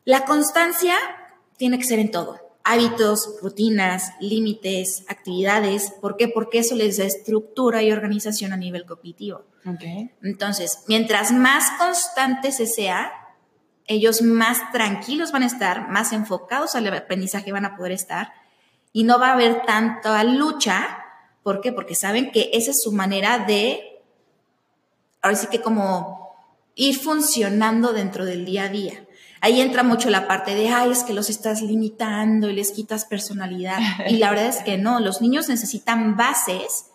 La 0.06 0.26
constancia 0.26 0.96
tiene 1.58 1.78
que 1.78 1.84
ser 1.84 2.00
en 2.00 2.10
todo. 2.10 2.40
Hábitos, 2.64 3.36
rutinas, 3.44 4.14
límites, 4.20 5.06
actividades. 5.08 5.92
¿Por 6.02 6.18
qué? 6.18 6.28
Porque 6.28 6.60
eso 6.60 6.74
les 6.74 6.98
da 6.98 7.04
estructura 7.04 7.84
y 7.84 7.92
organización 7.92 8.54
a 8.54 8.58
nivel 8.58 8.88
cognitivo. 8.88 9.44
Ok. 9.68 9.84
Entonces, 10.24 10.80
mientras 10.88 11.32
más 11.32 11.70
constante 11.78 12.52
se 12.52 12.66
sea, 12.66 13.12
ellos 13.86 14.24
más 14.24 14.72
tranquilos 14.72 15.32
van 15.32 15.44
a 15.44 15.46
estar, 15.46 15.90
más 15.90 16.12
enfocados 16.12 16.74
al 16.74 16.88
aprendizaje 16.88 17.52
van 17.52 17.66
a 17.66 17.78
poder 17.78 17.92
estar 17.92 18.34
y 18.98 19.04
no 19.04 19.20
va 19.20 19.28
a 19.28 19.34
haber 19.34 19.62
tanta 19.64 20.24
lucha. 20.24 21.06
¿Por 21.44 21.62
qué? 21.62 21.72
Porque 21.72 21.94
saben 21.94 22.32
que 22.32 22.50
esa 22.54 22.72
es 22.72 22.82
su 22.82 22.92
manera 22.92 23.38
de, 23.38 24.02
ahora 25.22 25.38
sí 25.38 25.46
que 25.52 25.62
como 25.62 26.36
ir 26.74 26.98
funcionando 26.98 27.94
dentro 27.94 28.26
del 28.26 28.44
día 28.44 28.64
a 28.64 28.70
día. 28.70 29.06
Ahí 29.40 29.62
entra 29.62 29.84
mucho 29.84 30.10
la 30.10 30.28
parte 30.28 30.56
de, 30.56 30.70
ay, 30.70 30.90
es 30.90 31.04
que 31.04 31.14
los 31.14 31.30
estás 31.30 31.62
limitando 31.62 32.50
y 32.50 32.54
les 32.54 32.72
quitas 32.72 33.06
personalidad. 33.06 33.78
Y 34.10 34.18
la 34.18 34.32
verdad 34.32 34.48
es 34.48 34.64
que 34.64 34.80
no, 34.80 35.00
los 35.00 35.22
niños 35.22 35.48
necesitan 35.48 36.18
bases, 36.18 36.88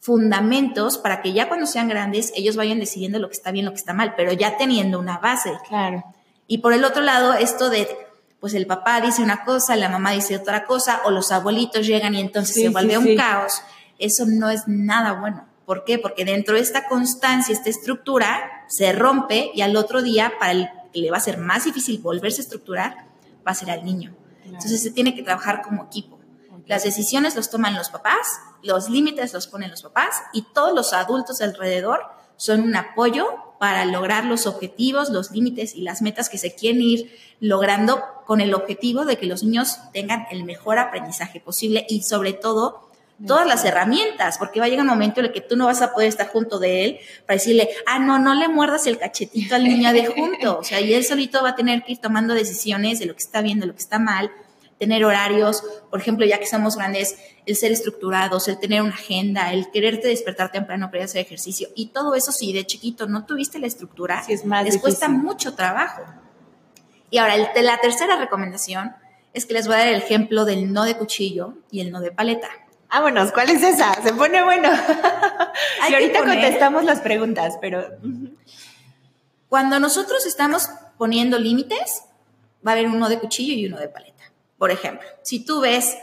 fundamentos, 0.00 0.98
para 0.98 1.22
que 1.22 1.34
ya 1.34 1.46
cuando 1.46 1.66
sean 1.66 1.86
grandes 1.86 2.32
ellos 2.34 2.56
vayan 2.56 2.80
decidiendo 2.80 3.20
lo 3.20 3.28
que 3.28 3.36
está 3.36 3.52
bien, 3.52 3.64
lo 3.64 3.70
que 3.70 3.78
está 3.78 3.94
mal, 3.94 4.14
pero 4.16 4.32
ya 4.32 4.56
teniendo 4.56 4.98
una 4.98 5.18
base. 5.18 5.52
Claro. 5.68 6.02
Y 6.48 6.58
por 6.58 6.72
el 6.72 6.84
otro 6.84 7.02
lado, 7.02 7.32
esto 7.34 7.70
de, 7.70 7.86
pues 8.44 8.52
el 8.52 8.66
papá 8.66 9.00
dice 9.00 9.22
una 9.22 9.42
cosa, 9.42 9.74
la 9.74 9.88
mamá 9.88 10.10
dice 10.10 10.36
otra 10.36 10.66
cosa, 10.66 11.00
o 11.06 11.10
los 11.10 11.32
abuelitos 11.32 11.86
llegan 11.86 12.14
y 12.14 12.20
entonces 12.20 12.54
Sí, 12.54 12.60
se 12.60 12.66
sí, 12.66 12.72
vuelve 12.74 12.98
un 12.98 13.04
sí. 13.06 13.16
caos. 13.16 13.62
Eso 13.98 14.26
no 14.26 14.50
es 14.50 14.64
nada 14.68 15.14
bueno. 15.14 15.46
¿Por 15.64 15.84
qué? 15.84 15.98
Porque 15.98 16.26
dentro 16.26 16.54
de 16.54 16.60
esta 16.60 16.86
constancia, 16.86 17.54
esta 17.54 17.70
estructura, 17.70 18.66
se 18.68 18.92
rompe 18.92 19.50
y 19.54 19.62
al 19.62 19.74
otro 19.76 20.02
día, 20.02 20.34
para 20.38 20.52
el 20.52 20.68
que 20.92 21.00
le 21.00 21.10
va 21.10 21.16
a 21.16 21.20
ser 21.20 21.38
más 21.38 21.64
difícil 21.64 22.02
volverse 22.02 22.42
a 22.42 22.44
estructurar, 22.44 23.06
va 23.48 23.52
a 23.52 23.54
ser 23.54 23.70
al 23.70 23.82
niño. 23.82 24.14
Entonces 24.44 24.82
se 24.82 24.90
tiene 24.90 25.14
que 25.14 25.22
trabajar 25.22 25.62
como 25.62 25.84
equipo. 25.84 26.20
Las 26.66 26.84
decisiones 26.84 27.36
los 27.36 27.48
toman 27.48 27.74
los 27.74 27.88
papás, 27.88 28.28
los 28.62 28.90
límites 28.90 29.32
los 29.32 29.46
ponen 29.46 29.70
los 29.70 29.82
papás 29.82 30.16
y 30.34 30.42
todos 30.52 30.74
los 30.74 30.92
adultos 30.92 31.40
alrededor 31.40 32.02
son 32.36 32.60
un 32.60 32.76
apoyo 32.76 33.24
para 33.64 33.86
lograr 33.86 34.26
los 34.26 34.46
objetivos, 34.46 35.08
los 35.08 35.30
límites 35.30 35.74
y 35.74 35.80
las 35.80 36.02
metas 36.02 36.28
que 36.28 36.36
se 36.36 36.54
quieren 36.54 36.82
ir 36.82 37.10
logrando 37.40 38.04
con 38.26 38.42
el 38.42 38.52
objetivo 38.52 39.06
de 39.06 39.16
que 39.16 39.24
los 39.24 39.42
niños 39.42 39.78
tengan 39.90 40.26
el 40.30 40.44
mejor 40.44 40.78
aprendizaje 40.78 41.40
posible 41.40 41.86
y 41.88 42.02
sobre 42.02 42.34
todo 42.34 42.90
todas 43.26 43.46
las 43.46 43.64
herramientas, 43.64 44.36
porque 44.36 44.60
va 44.60 44.66
a 44.66 44.68
llegar 44.68 44.84
un 44.84 44.90
momento 44.90 45.20
en 45.20 45.26
el 45.26 45.32
que 45.32 45.40
tú 45.40 45.56
no 45.56 45.64
vas 45.64 45.80
a 45.80 45.94
poder 45.94 46.08
estar 46.08 46.28
junto 46.28 46.58
de 46.58 46.84
él 46.84 46.98
para 47.24 47.38
decirle, 47.38 47.70
ah, 47.86 47.98
no, 47.98 48.18
no 48.18 48.34
le 48.34 48.48
muerdas 48.48 48.86
el 48.86 48.98
cachetito 48.98 49.54
al 49.54 49.64
niño 49.64 49.94
de 49.94 50.08
junto. 50.08 50.58
O 50.58 50.62
sea, 50.62 50.82
y 50.82 50.92
él 50.92 51.02
solito 51.02 51.42
va 51.42 51.50
a 51.50 51.56
tener 51.56 51.84
que 51.84 51.92
ir 51.92 51.98
tomando 52.02 52.34
decisiones 52.34 52.98
de 52.98 53.06
lo 53.06 53.14
que 53.14 53.22
está 53.22 53.40
viendo, 53.40 53.64
lo 53.64 53.72
que 53.72 53.80
está 53.80 53.98
mal, 53.98 54.30
tener 54.78 55.04
horarios, 55.04 55.62
por 55.90 56.00
ejemplo, 56.00 56.26
ya 56.26 56.38
que 56.38 56.46
somos 56.46 56.76
grandes, 56.76 57.16
el 57.46 57.56
ser 57.56 57.72
estructurados, 57.72 58.48
el 58.48 58.58
tener 58.58 58.82
una 58.82 58.94
agenda, 58.94 59.52
el 59.52 59.70
quererte 59.70 60.08
despertar 60.08 60.50
temprano 60.50 60.86
para 60.86 60.98
ir 60.98 61.02
a 61.02 61.04
hacer 61.04 61.20
ejercicio. 61.20 61.68
Y 61.74 61.86
todo 61.88 62.14
eso, 62.14 62.32
si 62.32 62.52
de 62.52 62.66
chiquito 62.66 63.06
no 63.06 63.24
tuviste 63.24 63.58
la 63.58 63.66
estructura, 63.66 64.22
Sí, 64.24 64.32
es 64.32 64.44
más 64.44 64.64
les 64.64 64.78
cuesta 64.78 65.08
mucho 65.08 65.54
trabajo. 65.54 66.02
Y 67.10 67.18
ahora, 67.18 67.34
el- 67.36 67.64
la 67.64 67.78
tercera 67.78 68.16
recomendación 68.16 68.94
es 69.32 69.46
que 69.46 69.54
les 69.54 69.66
voy 69.66 69.76
a 69.76 69.78
dar 69.80 69.88
el 69.88 69.96
ejemplo 69.96 70.44
del 70.44 70.72
no 70.72 70.84
de 70.84 70.96
cuchillo 70.96 71.54
y 71.70 71.80
el 71.80 71.90
no 71.92 72.00
de 72.00 72.10
paleta. 72.10 72.48
Vámonos, 72.90 73.32
¿cuál 73.32 73.50
es 73.50 73.62
esa? 73.62 73.94
Se 74.02 74.12
pone 74.12 74.42
bueno. 74.42 74.68
Y 75.90 75.94
ahorita 75.94 76.20
poner- 76.20 76.40
contestamos 76.40 76.84
las 76.84 77.00
preguntas, 77.00 77.58
pero 77.60 77.84
Cuando 79.48 79.78
nosotros 79.78 80.26
estamos 80.26 80.68
poniendo 80.98 81.38
límites, 81.38 82.02
va 82.66 82.72
a 82.72 82.74
haber 82.74 82.86
uno 82.88 83.08
de 83.08 83.18
cuchillo 83.18 83.52
y 83.54 83.66
uno 83.66 83.78
de 83.78 83.88
paleta. 83.88 84.13
Por 84.64 84.70
ejemplo, 84.70 85.06
si 85.20 85.44
tú 85.44 85.60
ves 85.60 85.94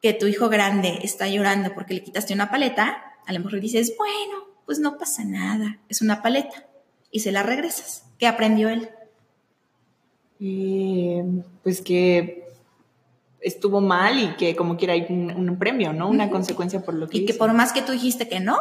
que 0.00 0.12
tu 0.12 0.28
hijo 0.28 0.48
grande 0.48 1.00
está 1.02 1.26
llorando 1.26 1.74
porque 1.74 1.94
le 1.94 2.04
quitaste 2.04 2.32
una 2.32 2.48
paleta, 2.48 3.02
a 3.26 3.32
lo 3.32 3.40
mejor 3.40 3.58
dices, 3.58 3.94
bueno, 3.98 4.44
pues 4.64 4.78
no 4.78 4.96
pasa 4.96 5.24
nada, 5.24 5.80
es 5.88 6.00
una 6.00 6.22
paleta. 6.22 6.68
Y 7.10 7.18
se 7.18 7.32
la 7.32 7.42
regresas. 7.42 8.04
¿Qué 8.16 8.28
aprendió 8.28 8.68
él? 8.68 8.90
eh, 10.38 11.24
pues 11.64 11.82
que 11.82 12.46
estuvo 13.40 13.80
mal 13.80 14.20
y 14.20 14.36
que 14.36 14.54
como 14.54 14.76
quiera 14.76 14.92
hay 14.92 15.06
un, 15.08 15.32
un 15.32 15.58
premio, 15.58 15.92
¿no? 15.92 16.08
Una 16.08 16.30
consecuencia 16.30 16.82
por 16.82 16.94
lo 16.94 17.08
que 17.08 17.18
Y 17.18 17.26
que 17.26 17.34
por 17.34 17.52
más 17.54 17.72
que 17.72 17.82
tú 17.82 17.90
dijiste 17.90 18.28
que 18.28 18.38
no, 18.38 18.56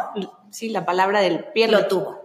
Sí, 0.49 0.69
la 0.69 0.87
palabra 0.87 1.21
del 1.21 1.45
pierde. 1.53 1.73
lo 1.73 1.87
tuvo. 1.87 2.18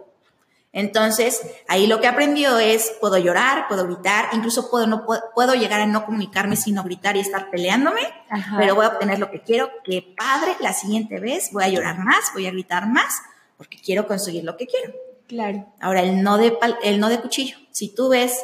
Entonces, 0.77 1.41
ahí 1.69 1.87
lo 1.87 2.01
que 2.01 2.07
aprendió 2.07 2.59
es, 2.59 2.91
puedo 2.99 3.17
llorar, 3.17 3.69
puedo 3.69 3.85
gritar, 3.85 4.25
incluso 4.33 4.69
puedo, 4.69 4.85
no, 4.87 5.05
puedo, 5.05 5.21
puedo 5.33 5.53
llegar 5.55 5.79
a 5.79 5.85
no 5.85 6.05
comunicarme 6.05 6.57
sino 6.57 6.83
gritar 6.83 7.15
y 7.15 7.21
estar 7.21 7.49
peleándome, 7.49 8.01
Ajá. 8.29 8.57
pero 8.59 8.75
voy 8.75 8.83
a 8.83 8.89
obtener 8.89 9.17
lo 9.17 9.31
que 9.31 9.41
quiero, 9.41 9.69
que 9.85 10.13
padre, 10.17 10.53
la 10.59 10.73
siguiente 10.73 11.17
vez 11.21 11.51
voy 11.53 11.63
a 11.63 11.69
llorar 11.69 11.99
más, 11.99 12.25
voy 12.33 12.45
a 12.45 12.51
gritar 12.51 12.87
más, 12.89 13.21
porque 13.57 13.77
quiero 13.81 14.05
conseguir 14.05 14.43
lo 14.43 14.57
que 14.57 14.67
quiero. 14.67 14.93
Claro. 15.29 15.65
Ahora, 15.79 16.01
el 16.01 16.21
no 16.21 16.37
de, 16.37 16.57
el 16.83 16.99
no 16.99 17.07
de 17.07 17.21
cuchillo. 17.21 17.55
Si 17.71 17.95
tú 17.95 18.09
ves 18.09 18.37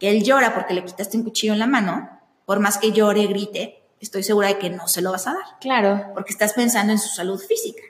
que 0.00 0.10
él 0.10 0.24
llora 0.24 0.54
porque 0.56 0.74
le 0.74 0.84
quitaste 0.84 1.16
un 1.16 1.22
cuchillo 1.22 1.52
en 1.52 1.60
la 1.60 1.68
mano, 1.68 2.10
por 2.46 2.58
más 2.58 2.78
que 2.78 2.90
llore, 2.90 3.28
grite, 3.28 3.80
estoy 4.00 4.24
segura 4.24 4.48
de 4.48 4.58
que 4.58 4.70
no 4.70 4.88
se 4.88 5.02
lo 5.02 5.12
vas 5.12 5.28
a 5.28 5.34
dar 5.34 5.44
Claro. 5.60 6.10
porque 6.14 6.32
estás 6.32 6.52
pensando 6.54 6.92
en 6.92 6.98
su 6.98 7.10
salud 7.14 7.38
física. 7.40 7.80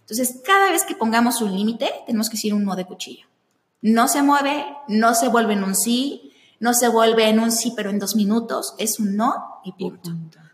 Entonces, 0.00 0.40
cada 0.44 0.70
vez 0.72 0.84
que 0.84 0.94
pongamos 0.94 1.40
un 1.40 1.56
límite, 1.56 1.90
tenemos 2.04 2.28
que 2.28 2.36
decir 2.36 2.52
un 2.52 2.64
no 2.64 2.76
de 2.76 2.84
cuchillo. 2.84 3.29
No 3.82 4.08
se 4.08 4.22
mueve, 4.22 4.66
no 4.88 5.14
se 5.14 5.28
vuelve 5.28 5.54
en 5.54 5.64
un 5.64 5.74
sí, 5.74 6.32
no 6.58 6.74
se 6.74 6.88
vuelve 6.88 7.28
en 7.28 7.40
un 7.40 7.50
sí, 7.52 7.72
pero 7.74 7.90
en 7.90 7.98
dos 7.98 8.14
minutos, 8.16 8.74
es 8.78 8.98
un 9.00 9.16
no 9.16 9.60
y 9.64 9.72
punto. 9.72 10.10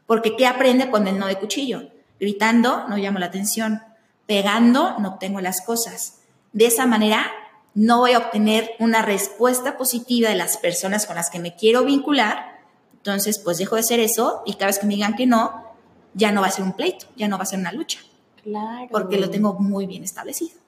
Porque 0.07 0.37
¿qué 0.37 0.47
aprende 0.47 0.91
con 0.91 1.09
el 1.09 1.19
no 1.19 1.27
de 1.27 1.39
cuchillo? 1.39 1.89
Gritando, 2.21 2.87
no 2.89 2.97
llamo 2.97 3.19
la 3.19 3.27
atención. 3.27 3.83
Pegando, 4.27 4.99
no 4.99 5.09
obtengo 5.11 5.41
las 5.41 5.61
cosas. 5.61 6.21
De 6.53 6.67
esa 6.67 6.87
manera, 6.87 7.27
no 7.75 7.99
voy 7.99 8.13
a 8.13 8.19
obtener 8.19 8.71
una 8.79 9.03
respuesta 9.03 9.77
positiva 9.77 10.29
de 10.29 10.37
las 10.37 10.57
personas 10.57 11.07
con 11.07 11.17
las 11.17 11.29
que 11.29 11.39
me 11.41 11.57
quiero 11.57 11.85
vincular. 11.85 12.61
Entonces, 12.97 13.39
pues 13.39 13.59
dejo 13.59 13.75
de 13.75 13.83
hacer 13.83 14.01
eso 14.01 14.43
y 14.47 14.55
cada 14.55 14.67
vez 14.67 14.79
que 14.79 14.87
me 14.87 14.95
digan 14.95 15.15
que 15.15 15.27
no, 15.27 15.65
ya 16.15 16.33
no 16.33 16.41
va 16.41 16.47
a 16.47 16.51
ser 16.51 16.65
un 16.65 16.73
pleito, 16.73 17.07
ya 17.17 17.29
no 17.29 17.37
va 17.37 17.43
a 17.43 17.47
ser 17.47 17.59
una 17.59 17.73
lucha, 17.73 18.01
Claro. 18.43 18.89
porque 18.91 19.19
lo 19.19 19.29
tengo 19.29 19.55
muy 19.55 19.87
bien 19.87 20.03
establecido. 20.03 20.59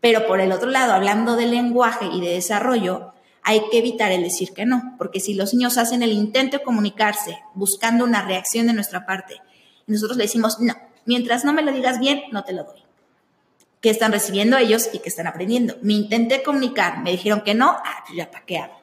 Pero 0.00 0.26
por 0.26 0.40
el 0.40 0.52
otro 0.52 0.70
lado, 0.70 0.92
hablando 0.92 1.36
de 1.36 1.46
lenguaje 1.46 2.06
y 2.06 2.20
de 2.20 2.30
desarrollo, 2.30 3.12
hay 3.42 3.62
que 3.70 3.78
evitar 3.78 4.12
el 4.12 4.22
decir 4.22 4.52
que 4.52 4.66
no, 4.66 4.94
porque 4.98 5.20
si 5.20 5.34
los 5.34 5.54
niños 5.54 5.78
hacen 5.78 6.02
el 6.02 6.12
intento 6.12 6.58
de 6.58 6.64
comunicarse 6.64 7.38
buscando 7.54 8.04
una 8.04 8.22
reacción 8.22 8.66
de 8.66 8.72
nuestra 8.72 9.06
parte, 9.06 9.40
y 9.86 9.92
nosotros 9.92 10.16
le 10.16 10.24
decimos, 10.24 10.60
no, 10.60 10.74
mientras 11.04 11.44
no 11.44 11.52
me 11.52 11.62
lo 11.62 11.72
digas 11.72 11.98
bien, 11.98 12.22
no 12.32 12.44
te 12.44 12.52
lo 12.52 12.64
doy. 12.64 12.80
¿Qué 13.80 13.90
están 13.90 14.12
recibiendo 14.12 14.58
ellos 14.58 14.90
y 14.92 14.98
qué 14.98 15.08
están 15.08 15.26
aprendiendo? 15.26 15.76
Me 15.82 15.94
intenté 15.94 16.42
comunicar, 16.42 17.02
me 17.02 17.12
dijeron 17.12 17.42
que 17.42 17.54
no, 17.54 17.70
ah, 17.70 18.04
pues 18.06 18.16
ya 18.16 18.30
para 18.30 18.44
qué 18.44 18.58
hago. 18.58 18.80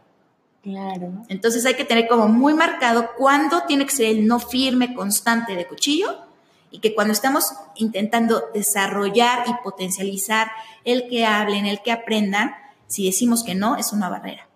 Claro. 0.63 1.23
Entonces 1.29 1.65
hay 1.65 1.75
que 1.75 1.85
tener 1.85 2.07
como 2.07 2.27
muy 2.27 2.53
marcado 2.53 3.11
cuándo 3.15 3.63
tiene 3.67 3.85
que 3.85 3.95
ser 3.95 4.07
el 4.07 4.27
no 4.27 4.39
firme, 4.39 4.93
constante 4.95 5.55
de 5.55 5.67
cuchillo 5.67 6.26
y 6.71 6.79
que 6.79 6.93
cuando 6.93 7.13
estamos 7.13 7.53
intentando 7.75 8.43
desarrollar 8.53 9.43
y 9.47 9.53
potencializar 9.63 10.51
el 10.83 11.07
que 11.09 11.25
hablen, 11.25 11.65
el 11.65 11.81
que 11.81 11.91
aprendan, 11.91 12.55
si 12.87 13.05
decimos 13.05 13.43
que 13.43 13.55
no, 13.55 13.75
es 13.77 13.93
una 13.93 14.09
barrera. 14.09 14.47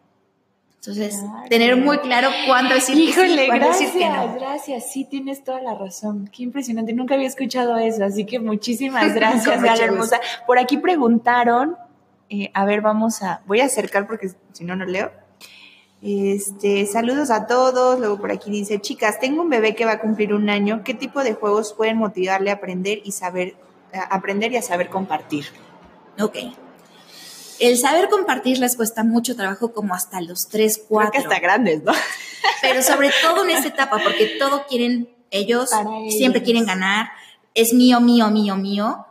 Entonces, 0.76 1.16
Claro. 1.20 1.48
tener 1.48 1.76
muy 1.78 2.00
claro 2.00 2.30
cuándo 2.48 2.74
decir 2.74 2.96
que 2.96 3.02
sí, 3.04 3.10
Híjole, 3.10 3.46
cuándo 3.48 3.66
gracias, 3.68 3.94
decir 3.94 4.08
que 4.08 4.10
no. 4.18 4.34
gracias. 4.34 4.92
Sí, 4.92 5.06
tienes 5.06 5.44
toda 5.44 5.62
la 5.62 5.76
razón. 5.76 6.28
Qué 6.36 6.42
impresionante. 6.42 6.92
Nunca 6.94 7.14
había 7.14 7.28
escuchado 7.28 7.78
eso, 7.78 8.04
así 8.04 8.26
que 8.26 8.40
muchísimas 8.40 9.14
gracias, 9.14 9.62
Gala 9.62 9.84
hermosa. 9.84 10.20
Por 10.48 10.58
aquí 10.58 10.78
preguntaron, 10.78 11.78
eh, 12.30 12.50
a 12.56 12.66
ver, 12.66 12.82
vamos 12.82 13.22
a, 13.22 13.42
voy 13.46 13.60
a 13.62 13.66
acercar 13.66 14.08
porque 14.08 14.32
si 14.54 14.64
no, 14.64 14.76
no 14.76 14.86
leo. 14.86 15.12
Este, 16.02 16.86
saludos 16.88 17.30
a 17.30 17.48
todos. 17.48 18.00
Luego 18.00 18.20
por 18.20 18.32
aquí 18.32 18.50
dice, 18.50 18.80
chicas, 18.80 19.20
tengo 19.20 19.42
un 19.42 19.50
bebé 19.50 19.76
que 19.76 19.86
va 19.86 19.94
a 19.94 20.00
cumplir 20.00 20.34
un 20.34 20.50
año. 20.50 20.82
¿Qué 20.84 20.94
tipo 20.94 21.24
de 21.24 21.34
juegos 21.34 21.74
pueden 21.74 21.98
motivarle 21.98 22.50
a 22.50 22.56
aprender 22.56 23.02
y 23.04 23.12
saber, 23.12 23.56
a 23.94 24.16
aprender 24.16 24.52
y 24.52 24.58
a 24.58 24.62
saber 24.62 24.90
compartir? 24.90 25.46
Ok. 26.20 26.38
El 27.60 27.78
saber 27.78 28.10
compartir 28.10 28.58
les 28.58 28.76
cuesta 28.76 29.04
mucho 29.04 29.36
trabajo 29.36 29.72
como 29.72 29.94
hasta 29.94 30.20
los 30.22 30.48
3, 30.50 30.86
4. 30.88 31.12
Creo 31.12 31.22
que 31.22 31.28
hasta 31.28 31.40
grandes, 31.40 31.84
¿no? 31.84 31.94
pero 32.62 32.82
sobre 32.82 33.12
todo 33.22 33.44
en 33.44 33.52
esta 33.52 33.68
etapa, 33.68 34.00
porque 34.04 34.38
todo 34.40 34.66
quieren 34.68 35.10
ellos, 35.30 35.70
siempre 36.10 36.44
quieren 36.44 36.66
ganar, 36.66 37.10
es 37.54 37.74
mío, 37.74 38.02
mío, 38.02 38.30
mío, 38.30 38.56
mío. 38.56 39.06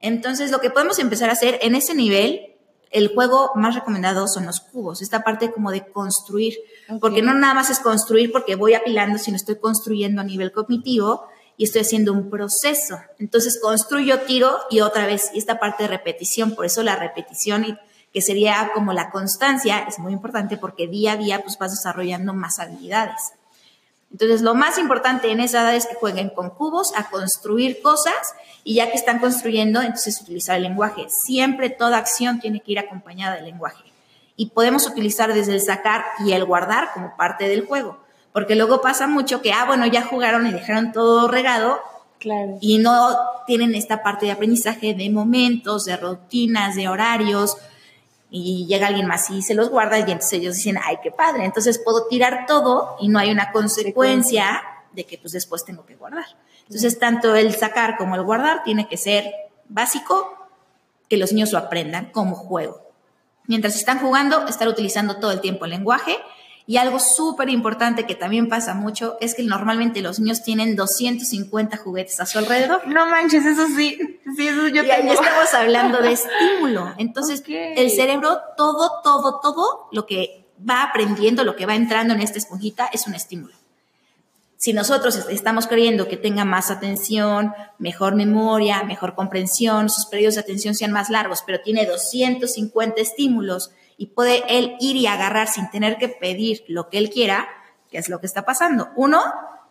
Entonces, 0.00 0.50
lo 0.50 0.60
que 0.60 0.70
podemos 0.70 0.98
empezar 0.98 1.30
a 1.30 1.32
hacer 1.32 1.58
en 1.62 1.74
ese 1.74 1.94
nivel, 1.94 2.47
el 2.90 3.14
juego 3.14 3.52
más 3.54 3.74
recomendado 3.74 4.26
son 4.28 4.46
los 4.46 4.60
cubos, 4.60 5.02
esta 5.02 5.22
parte 5.22 5.52
como 5.52 5.70
de 5.70 5.86
construir, 5.86 6.54
porque 7.00 7.22
no 7.22 7.34
nada 7.34 7.54
más 7.54 7.70
es 7.70 7.80
construir 7.80 8.32
porque 8.32 8.54
voy 8.54 8.74
apilando, 8.74 9.18
sino 9.18 9.36
estoy 9.36 9.56
construyendo 9.56 10.20
a 10.20 10.24
nivel 10.24 10.52
cognitivo 10.52 11.26
y 11.56 11.64
estoy 11.64 11.82
haciendo 11.82 12.12
un 12.12 12.30
proceso. 12.30 12.98
Entonces, 13.18 13.58
construyo, 13.60 14.20
tiro 14.20 14.56
y 14.70 14.80
otra 14.80 15.06
vez, 15.06 15.30
y 15.34 15.38
esta 15.38 15.58
parte 15.58 15.82
de 15.82 15.88
repetición, 15.88 16.54
por 16.54 16.64
eso 16.64 16.82
la 16.82 16.96
repetición 16.96 17.64
y 17.64 17.78
que 18.12 18.22
sería 18.22 18.70
como 18.74 18.92
la 18.92 19.10
constancia, 19.10 19.80
es 19.80 19.98
muy 19.98 20.12
importante 20.12 20.56
porque 20.56 20.86
día 20.86 21.12
a 21.12 21.16
día 21.16 21.42
pues 21.42 21.58
vas 21.58 21.72
desarrollando 21.72 22.32
más 22.32 22.58
habilidades. 22.58 23.32
Entonces, 24.10 24.40
lo 24.42 24.54
más 24.54 24.78
importante 24.78 25.30
en 25.30 25.40
esa 25.40 25.62
edad 25.62 25.74
es 25.74 25.86
que 25.86 25.94
jueguen 25.94 26.30
con 26.30 26.50
cubos 26.50 26.92
a 26.96 27.10
construir 27.10 27.82
cosas 27.82 28.14
y 28.64 28.74
ya 28.74 28.90
que 28.90 28.96
están 28.96 29.18
construyendo, 29.18 29.80
entonces 29.82 30.20
utilizar 30.20 30.56
el 30.56 30.62
lenguaje. 30.62 31.06
Siempre 31.08 31.70
toda 31.70 31.98
acción 31.98 32.40
tiene 32.40 32.60
que 32.60 32.72
ir 32.72 32.78
acompañada 32.78 33.36
del 33.36 33.44
lenguaje. 33.44 33.84
Y 34.36 34.50
podemos 34.50 34.86
utilizar 34.86 35.34
desde 35.34 35.54
el 35.54 35.60
sacar 35.60 36.04
y 36.24 36.32
el 36.32 36.44
guardar 36.44 36.90
como 36.94 37.16
parte 37.16 37.48
del 37.48 37.66
juego. 37.66 37.98
Porque 38.32 38.54
luego 38.54 38.80
pasa 38.80 39.06
mucho 39.06 39.42
que, 39.42 39.52
ah, 39.52 39.64
bueno, 39.66 39.86
ya 39.86 40.02
jugaron 40.02 40.46
y 40.46 40.52
dejaron 40.52 40.92
todo 40.92 41.28
regado 41.28 41.80
Claro. 42.18 42.58
y 42.60 42.78
no 42.78 43.16
tienen 43.46 43.74
esta 43.74 44.02
parte 44.02 44.26
de 44.26 44.32
aprendizaje 44.32 44.94
de 44.94 45.08
momentos, 45.10 45.84
de 45.84 45.96
rutinas, 45.96 46.74
de 46.74 46.88
horarios, 46.88 47.56
y 48.30 48.66
llega 48.66 48.88
alguien 48.88 49.06
más 49.06 49.30
y 49.30 49.42
se 49.42 49.54
los 49.54 49.70
guarda 49.70 49.98
y 49.98 50.02
entonces 50.02 50.34
ellos 50.34 50.56
dicen, 50.56 50.78
ay, 50.82 50.98
qué 51.02 51.10
padre, 51.10 51.44
entonces 51.44 51.78
puedo 51.78 52.06
tirar 52.06 52.46
todo 52.46 52.96
y 53.00 53.08
no 53.08 53.18
hay 53.18 53.30
una 53.30 53.52
consecuencia 53.52 54.62
de 54.92 55.04
que 55.04 55.18
pues 55.18 55.32
después 55.32 55.64
tengo 55.64 55.86
que 55.86 55.96
guardar. 55.96 56.26
Entonces, 56.62 56.98
tanto 56.98 57.34
el 57.34 57.54
sacar 57.54 57.96
como 57.96 58.14
el 58.14 58.22
guardar 58.22 58.62
tiene 58.62 58.88
que 58.88 58.96
ser 58.96 59.32
básico, 59.68 60.48
que 61.08 61.16
los 61.16 61.32
niños 61.32 61.52
lo 61.52 61.58
aprendan 61.58 62.10
como 62.10 62.36
juego. 62.36 62.82
Mientras 63.46 63.76
están 63.76 64.00
jugando, 64.00 64.46
estar 64.46 64.68
utilizando 64.68 65.16
todo 65.16 65.30
el 65.30 65.40
tiempo 65.40 65.64
el 65.64 65.70
lenguaje. 65.70 66.18
Y 66.68 66.76
algo 66.76 66.98
súper 67.00 67.48
importante 67.48 68.04
que 68.04 68.14
también 68.14 68.46
pasa 68.50 68.74
mucho 68.74 69.16
es 69.22 69.34
que 69.34 69.42
normalmente 69.42 70.02
los 70.02 70.20
niños 70.20 70.42
tienen 70.42 70.76
250 70.76 71.78
juguetes 71.78 72.20
a 72.20 72.26
su 72.26 72.38
alrededor. 72.38 72.86
No 72.86 73.06
manches, 73.06 73.46
eso 73.46 73.66
sí. 73.74 73.96
Sí, 74.36 74.46
eso 74.48 74.68
yo 74.68 74.84
y 74.84 74.90
ahí 74.90 75.08
estamos 75.08 75.54
hablando 75.54 75.98
de 76.02 76.12
estímulo. 76.12 76.92
Entonces, 76.98 77.42
el 77.48 77.90
cerebro, 77.90 78.38
todo, 78.58 79.00
todo, 79.02 79.40
todo 79.40 79.88
lo 79.92 80.04
que 80.04 80.44
va 80.68 80.82
aprendiendo, 80.82 81.42
lo 81.42 81.56
que 81.56 81.64
va 81.64 81.74
entrando 81.74 82.12
en 82.12 82.20
esta 82.20 82.36
esponjita 82.36 82.90
es 82.92 83.06
un 83.06 83.14
estímulo. 83.14 83.54
Si 84.58 84.74
nosotros 84.74 85.16
est- 85.16 85.30
estamos 85.30 85.66
queriendo 85.68 86.06
que 86.06 86.18
tenga 86.18 86.44
más 86.44 86.70
atención, 86.70 87.54
mejor 87.78 88.14
memoria, 88.14 88.82
mejor 88.82 89.14
comprensión, 89.14 89.88
sus 89.88 90.04
periodos 90.04 90.34
de 90.34 90.40
atención 90.42 90.74
sean 90.74 90.92
más 90.92 91.08
largos, 91.08 91.42
pero 91.46 91.60
tiene 91.62 91.86
250 91.86 93.00
estímulos 93.00 93.70
y 93.98 94.06
puede 94.06 94.44
él 94.48 94.76
ir 94.80 94.96
y 94.96 95.08
agarrar 95.08 95.48
sin 95.48 95.68
tener 95.70 95.98
que 95.98 96.08
pedir 96.08 96.64
lo 96.68 96.88
que 96.88 96.98
él 96.98 97.10
quiera, 97.10 97.48
¿qué 97.90 97.98
es 97.98 98.08
lo 98.08 98.20
que 98.20 98.26
está 98.26 98.46
pasando? 98.46 98.90
Uno, 98.96 99.20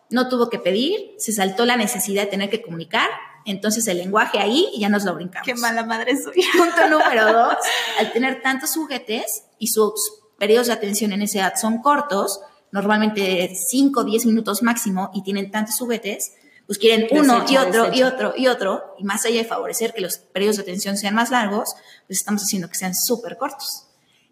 no 0.10 0.28
tuvo 0.28 0.50
que 0.50 0.60
pedir, 0.60 1.16
se 1.18 1.32
saltó 1.32 1.66
la 1.66 1.78
necesidad 1.78 2.24
de 2.24 2.28
tener 2.28 2.50
que 2.50 2.62
comunicar, 2.62 3.10
Entonces 3.46 3.88
el 3.88 3.98
lenguaje 3.98 4.40
ahí 4.40 4.70
ya 4.78 4.90
nos 4.90 5.06
lo 5.06 5.16
brincamos. 5.16 5.46
Qué 5.46 5.56
mala 5.56 5.86
madre 5.86 6.18
soy. 6.22 6.44
Punto 6.58 6.90
número 6.90 7.32
dos, 7.34 7.56
al 7.98 8.12
tener 8.12 8.42
tantos 8.42 8.74
juguetes 8.74 9.46
y 9.58 9.68
sus 9.68 9.94
periodos 10.38 10.68
de 10.68 10.74
atención 10.74 11.14
en 11.14 11.22
esa 11.22 11.40
edad 11.40 11.54
son 11.56 11.82
cortos, 11.82 12.42
normalmente 12.74 13.50
5 13.56 14.02
o 14.02 14.04
10 14.04 14.26
minutos 14.26 14.62
máximo, 14.62 15.10
y 15.14 15.24
tienen 15.24 15.50
tantos 15.50 15.78
juguetes, 15.80 16.34
pues 16.66 16.78
quieren 16.78 17.08
uno 17.12 17.46
y 17.48 17.56
otro 17.56 17.94
y 17.94 18.04
otro 18.04 18.34
y 18.36 18.48
otro, 18.48 18.94
y 19.00 19.06
más 19.06 19.26
allá 19.26 19.38
de 19.38 19.46
favorecer 19.46 19.94
que 19.94 20.02
los 20.02 20.18
periodos 20.18 20.58
de 20.58 20.64
atención 20.64 20.98
sean 20.98 21.16
más 21.16 21.32
largos, 21.32 21.76
pues 22.08 22.20
estamos 22.20 22.44
haciendo 22.44 22.68
que 22.68 22.76
sean 22.76 22.94
súper 22.94 23.38
cortos. 23.38 23.87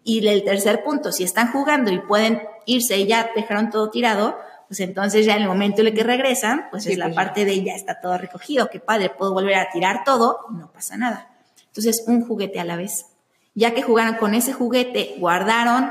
Y 0.08 0.24
el 0.28 0.44
tercer 0.44 0.84
punto, 0.84 1.10
si 1.10 1.24
están 1.24 1.50
jugando 1.50 1.90
y 1.90 1.98
pueden 1.98 2.40
irse 2.64 2.96
y 2.96 3.08
ya 3.08 3.28
dejaron 3.34 3.70
todo 3.70 3.90
tirado, 3.90 4.38
pues 4.68 4.78
entonces 4.78 5.26
ya 5.26 5.34
en 5.34 5.42
el 5.42 5.48
momento 5.48 5.80
en 5.80 5.88
el 5.88 5.94
que 5.94 6.04
regresan, 6.04 6.68
pues 6.70 6.86
es 6.86 6.96
la 6.96 7.06
pues 7.06 7.16
parte 7.16 7.44
de 7.44 7.64
ya 7.64 7.74
está 7.74 8.00
todo 8.00 8.16
recogido, 8.16 8.70
qué 8.70 8.78
padre, 8.78 9.10
puedo 9.10 9.34
volver 9.34 9.56
a 9.56 9.68
tirar 9.72 10.04
todo 10.04 10.46
y 10.52 10.58
no 10.58 10.70
pasa 10.70 10.96
nada. 10.96 11.34
Entonces, 11.66 12.04
un 12.06 12.24
juguete 12.24 12.60
a 12.60 12.64
la 12.64 12.76
vez. 12.76 13.06
Ya 13.56 13.74
que 13.74 13.82
jugaron 13.82 14.14
con 14.14 14.34
ese 14.34 14.52
juguete, 14.52 15.16
guardaron 15.18 15.90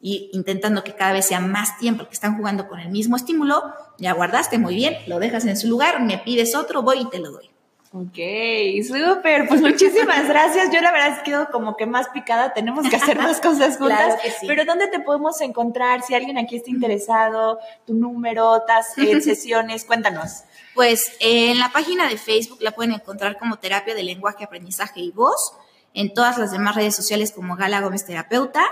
y 0.00 0.30
intentando 0.32 0.82
que 0.82 0.96
cada 0.96 1.12
vez 1.12 1.26
sea 1.26 1.38
más 1.38 1.78
tiempo 1.78 2.08
que 2.08 2.14
están 2.14 2.36
jugando 2.36 2.66
con 2.66 2.80
el 2.80 2.90
mismo 2.90 3.14
estímulo, 3.14 3.72
ya 3.98 4.14
guardaste 4.14 4.58
muy 4.58 4.74
bien, 4.74 4.96
lo 5.06 5.20
dejas 5.20 5.44
en 5.44 5.56
su 5.56 5.68
lugar, 5.68 6.02
me 6.02 6.18
pides 6.18 6.56
otro, 6.56 6.82
voy 6.82 7.02
y 7.02 7.08
te 7.08 7.20
lo 7.20 7.30
doy. 7.30 7.53
Ok, 7.96 8.18
súper, 8.88 9.46
pues 9.46 9.60
muchísimas 9.60 10.26
gracias. 10.26 10.68
Yo 10.72 10.80
la 10.80 10.90
verdad 10.90 11.22
quedo 11.22 11.48
como 11.52 11.76
que 11.76 11.86
más 11.86 12.08
picada, 12.08 12.52
tenemos 12.52 12.88
que 12.88 12.96
hacer 12.96 13.16
más 13.18 13.40
cosas 13.40 13.78
juntas. 13.78 14.16
Pero 14.44 14.64
¿dónde 14.64 14.88
te 14.88 14.98
podemos 14.98 15.40
encontrar? 15.40 16.02
Si 16.02 16.12
alguien 16.12 16.36
aquí 16.36 16.56
está 16.56 16.70
interesado, 16.70 17.60
tu 17.86 17.94
número, 17.94 18.64
tas, 18.66 18.98
eh, 18.98 19.20
sesiones, 19.20 19.84
cuéntanos. 19.84 20.42
Pues 20.74 21.12
eh, 21.20 21.52
en 21.52 21.60
la 21.60 21.70
página 21.70 22.08
de 22.08 22.16
Facebook 22.16 22.58
la 22.62 22.72
pueden 22.72 22.94
encontrar 22.94 23.38
como 23.38 23.60
Terapia 23.60 23.94
de 23.94 24.02
Lenguaje, 24.02 24.42
Aprendizaje 24.42 24.98
y 24.98 25.12
Voz, 25.12 25.52
en 25.92 26.12
todas 26.12 26.36
las 26.36 26.50
demás 26.50 26.74
redes 26.74 26.96
sociales 26.96 27.30
como 27.30 27.54
Gala 27.54 27.80
Gómez 27.80 28.04
Terapeuta. 28.04 28.64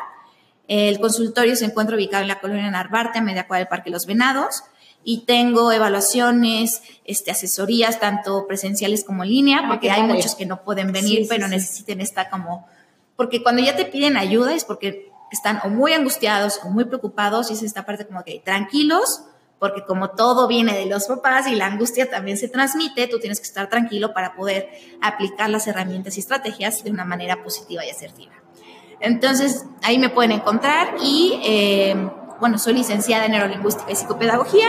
El 0.67 0.99
consultorio 0.99 1.55
se 1.55 1.67
encuentra 1.67 1.95
ubicado 1.95 2.23
en 2.23 2.29
la 2.29 2.41
colonia 2.41 2.69
Narvarte, 2.73 3.21
a 3.21 3.23
media 3.23 3.47
cuadra 3.47 3.61
del 3.61 3.69
Parque 3.69 3.91
Los 3.91 4.05
Venados 4.05 4.65
y 5.05 5.25
tengo 5.25 5.73
evaluaciones, 5.73 6.83
este, 7.05 7.31
asesorías, 7.31 7.99
tanto 8.01 8.47
presenciales 8.47 9.05
como 9.05 9.25
en 9.25 9.31
línea, 9.31 9.61
ah, 9.65 9.69
porque 9.69 9.91
hay 9.91 10.03
muchos 10.03 10.35
que 10.35 10.47
no 10.47 10.62
pueden 10.62 10.93
venir, 10.93 11.27
pero 11.29 11.49
necesiten 11.49 12.01
estar 12.01 12.31
como, 12.31 12.67
porque 13.17 13.43
cuando 13.43 13.62
ya 13.62 13.77
te 13.77 13.85
piden 13.85 14.17
ayuda 14.17 14.55
es 14.55 14.65
porque 14.65 15.11
están 15.31 15.61
o 15.65 15.69
muy 15.69 15.93
angustiados 15.93 16.61
o 16.65 16.69
muy 16.69 16.85
preocupados 16.85 17.51
y 17.51 17.55
es 17.55 17.62
esta 17.62 17.85
parte 17.85 18.07
como 18.07 18.23
que 18.23 18.41
tranquilos, 18.45 19.23
porque 19.59 19.85
como 19.85 20.11
todo 20.11 20.49
viene 20.49 20.77
de 20.77 20.87
los 20.87 21.07
papás 21.07 21.47
y 21.47 21.55
la 21.55 21.67
angustia 21.67 22.11
también 22.11 22.37
se 22.37 22.49
transmite, 22.49 23.07
tú 23.07 23.19
tienes 23.19 23.41
que 23.41 23.47
estar 23.47 23.69
tranquilo 23.69 24.12
para 24.12 24.35
poder 24.35 24.69
aplicar 25.01 25.51
las 25.51 25.67
herramientas 25.67 26.17
y 26.17 26.21
estrategias 26.21 26.85
de 26.85 26.91
una 26.91 27.05
manera 27.05 27.43
positiva 27.43 27.85
y 27.85 27.91
asertiva. 27.91 28.33
Entonces, 29.01 29.65
ahí 29.83 29.99
me 29.99 30.11
pueden 30.11 30.33
encontrar 30.33 30.95
y... 31.03 31.41
Eh, 31.45 32.11
bueno, 32.42 32.59
soy 32.59 32.72
licenciada 32.72 33.26
en 33.26 33.31
neurolingüística 33.31 33.92
y 33.92 33.94
psicopedagogía, 33.94 34.66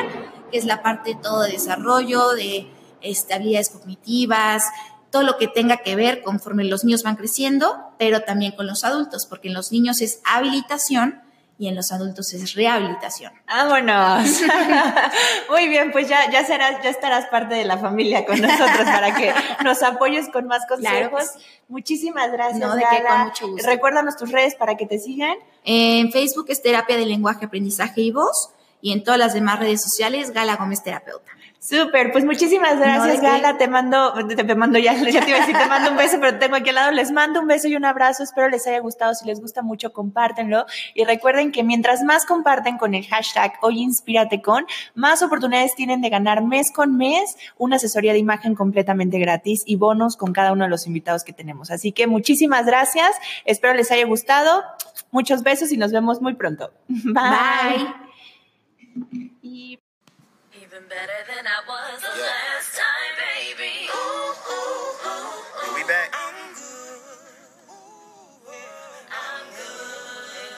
que 0.51 0.59
es 0.59 0.65
la 0.65 0.83
parte 0.83 1.15
de 1.15 1.19
todo 1.19 1.41
de 1.41 1.53
desarrollo, 1.53 2.29
de 2.33 2.67
este, 3.01 3.33
habilidades 3.33 3.71
cognitivas, 3.71 4.65
todo 5.09 5.23
lo 5.23 5.39
que 5.39 5.47
tenga 5.47 5.77
que 5.77 5.95
ver 5.95 6.21
conforme 6.21 6.65
los 6.65 6.83
niños 6.83 7.01
van 7.01 7.15
creciendo, 7.15 7.75
pero 7.97 8.21
también 8.21 8.51
con 8.51 8.67
los 8.67 8.83
adultos, 8.83 9.25
porque 9.25 9.47
en 9.47 9.55
los 9.55 9.71
niños 9.71 10.01
es 10.01 10.21
habilitación 10.23 11.23
y 11.57 11.67
en 11.67 11.75
los 11.75 11.91
adultos 11.91 12.33
es 12.33 12.55
rehabilitación. 12.55 13.31
Vámonos. 13.47 14.41
Muy 15.49 15.67
bien, 15.67 15.91
pues 15.91 16.09
ya, 16.09 16.29
ya 16.31 16.43
serás, 16.45 16.83
ya 16.83 16.89
estarás 16.89 17.27
parte 17.27 17.55
de 17.55 17.65
la 17.65 17.77
familia 17.77 18.25
con 18.25 18.41
nosotros 18.41 18.85
para 18.85 19.13
que 19.15 19.33
nos 19.63 19.81
apoyes 19.83 20.29
con 20.29 20.47
más 20.47 20.65
consejos. 20.67 21.31
Muchísimas 21.67 22.31
gracias. 22.31 22.59
No, 22.59 22.75
de 22.75 22.83
qué, 22.89 23.03
con 23.03 23.19
mucho 23.25 23.47
gusto. 23.49 23.67
Recuérdanos 23.67 24.17
tus 24.17 24.31
redes 24.31 24.55
para 24.55 24.75
que 24.75 24.85
te 24.85 24.99
sigan. 24.99 25.35
En 25.63 26.11
Facebook 26.11 26.47
es 26.49 26.61
Terapia 26.61 26.97
de 26.97 27.05
Lenguaje, 27.05 27.45
Aprendizaje 27.45 28.01
y 28.01 28.11
Voz 28.11 28.49
y 28.81 28.91
en 28.91 29.03
todas 29.03 29.19
las 29.19 29.33
demás 29.33 29.59
redes 29.59 29.81
sociales 29.81 30.31
Gala 30.31 30.57
Gómez 30.57 30.83
Terapeuta. 30.83 31.31
Súper, 31.63 32.11
pues 32.11 32.25
muchísimas 32.25 32.77
gracias, 32.77 33.21
Gala. 33.21 33.57
Te 33.57 33.69
mando, 33.69 34.13
te, 34.27 34.55
mando 34.55 34.77
ya, 34.79 34.93
ya 35.11 35.23
te 35.23 35.29
iba 35.29 35.37
a 35.37 35.45
decir, 35.45 35.57
te 35.57 35.65
mando 35.67 35.91
un 35.91 35.97
beso, 35.97 36.17
pero 36.19 36.37
tengo 36.37 36.57
aquí 36.57 36.69
al 36.69 36.75
lado. 36.75 36.91
Les 36.91 37.09
mando 37.13 37.39
un 37.39 37.47
beso 37.47 37.69
y 37.69 37.77
un 37.77 37.85
abrazo. 37.85 38.21
Espero 38.21 38.49
les 38.49 38.67
haya 38.67 38.79
gustado. 38.79 39.13
Si 39.13 39.25
les 39.25 39.39
gusta 39.39 39.61
mucho, 39.61 39.93
compártenlo. 39.93 40.65
Y 40.93 41.05
recuerden 41.05 41.53
que 41.53 41.63
mientras 41.63 42.03
más 42.03 42.25
comparten 42.25 42.77
con 42.77 42.95
el 42.95 43.05
hashtag 43.05 43.53
Hoy 43.61 43.79
Inspírate 43.79 44.41
con, 44.41 44.65
más 44.93 45.23
oportunidades 45.23 45.73
tienen 45.73 46.01
de 46.01 46.09
ganar 46.09 46.43
mes 46.43 46.69
con 46.69 46.97
mes 46.97 47.37
una 47.57 47.77
asesoría 47.77 48.11
de 48.11 48.19
imagen 48.19 48.55
completamente 48.55 49.17
gratis 49.17 49.63
y 49.65 49.77
bonos 49.77 50.17
con 50.17 50.33
cada 50.33 50.51
uno 50.51 50.65
de 50.65 50.69
los 50.69 50.85
invitados 50.85 51.23
que 51.23 51.31
tenemos. 51.31 51.71
Así 51.71 51.93
que 51.93 52.07
muchísimas 52.07 52.65
gracias. 52.65 53.15
Espero 53.45 53.73
les 53.73 53.89
haya 53.89 54.05
gustado. 54.05 54.63
Muchos 55.11 55.43
besos 55.43 55.71
y 55.71 55.77
nos 55.77 55.93
vemos 55.93 56.21
muy 56.21 56.33
pronto. 56.33 56.71
Bye. 56.87 57.87
Y... 59.13 59.32
Better 60.93 61.25
than 61.25 61.47
I 61.47 61.59
was. 61.67 62.42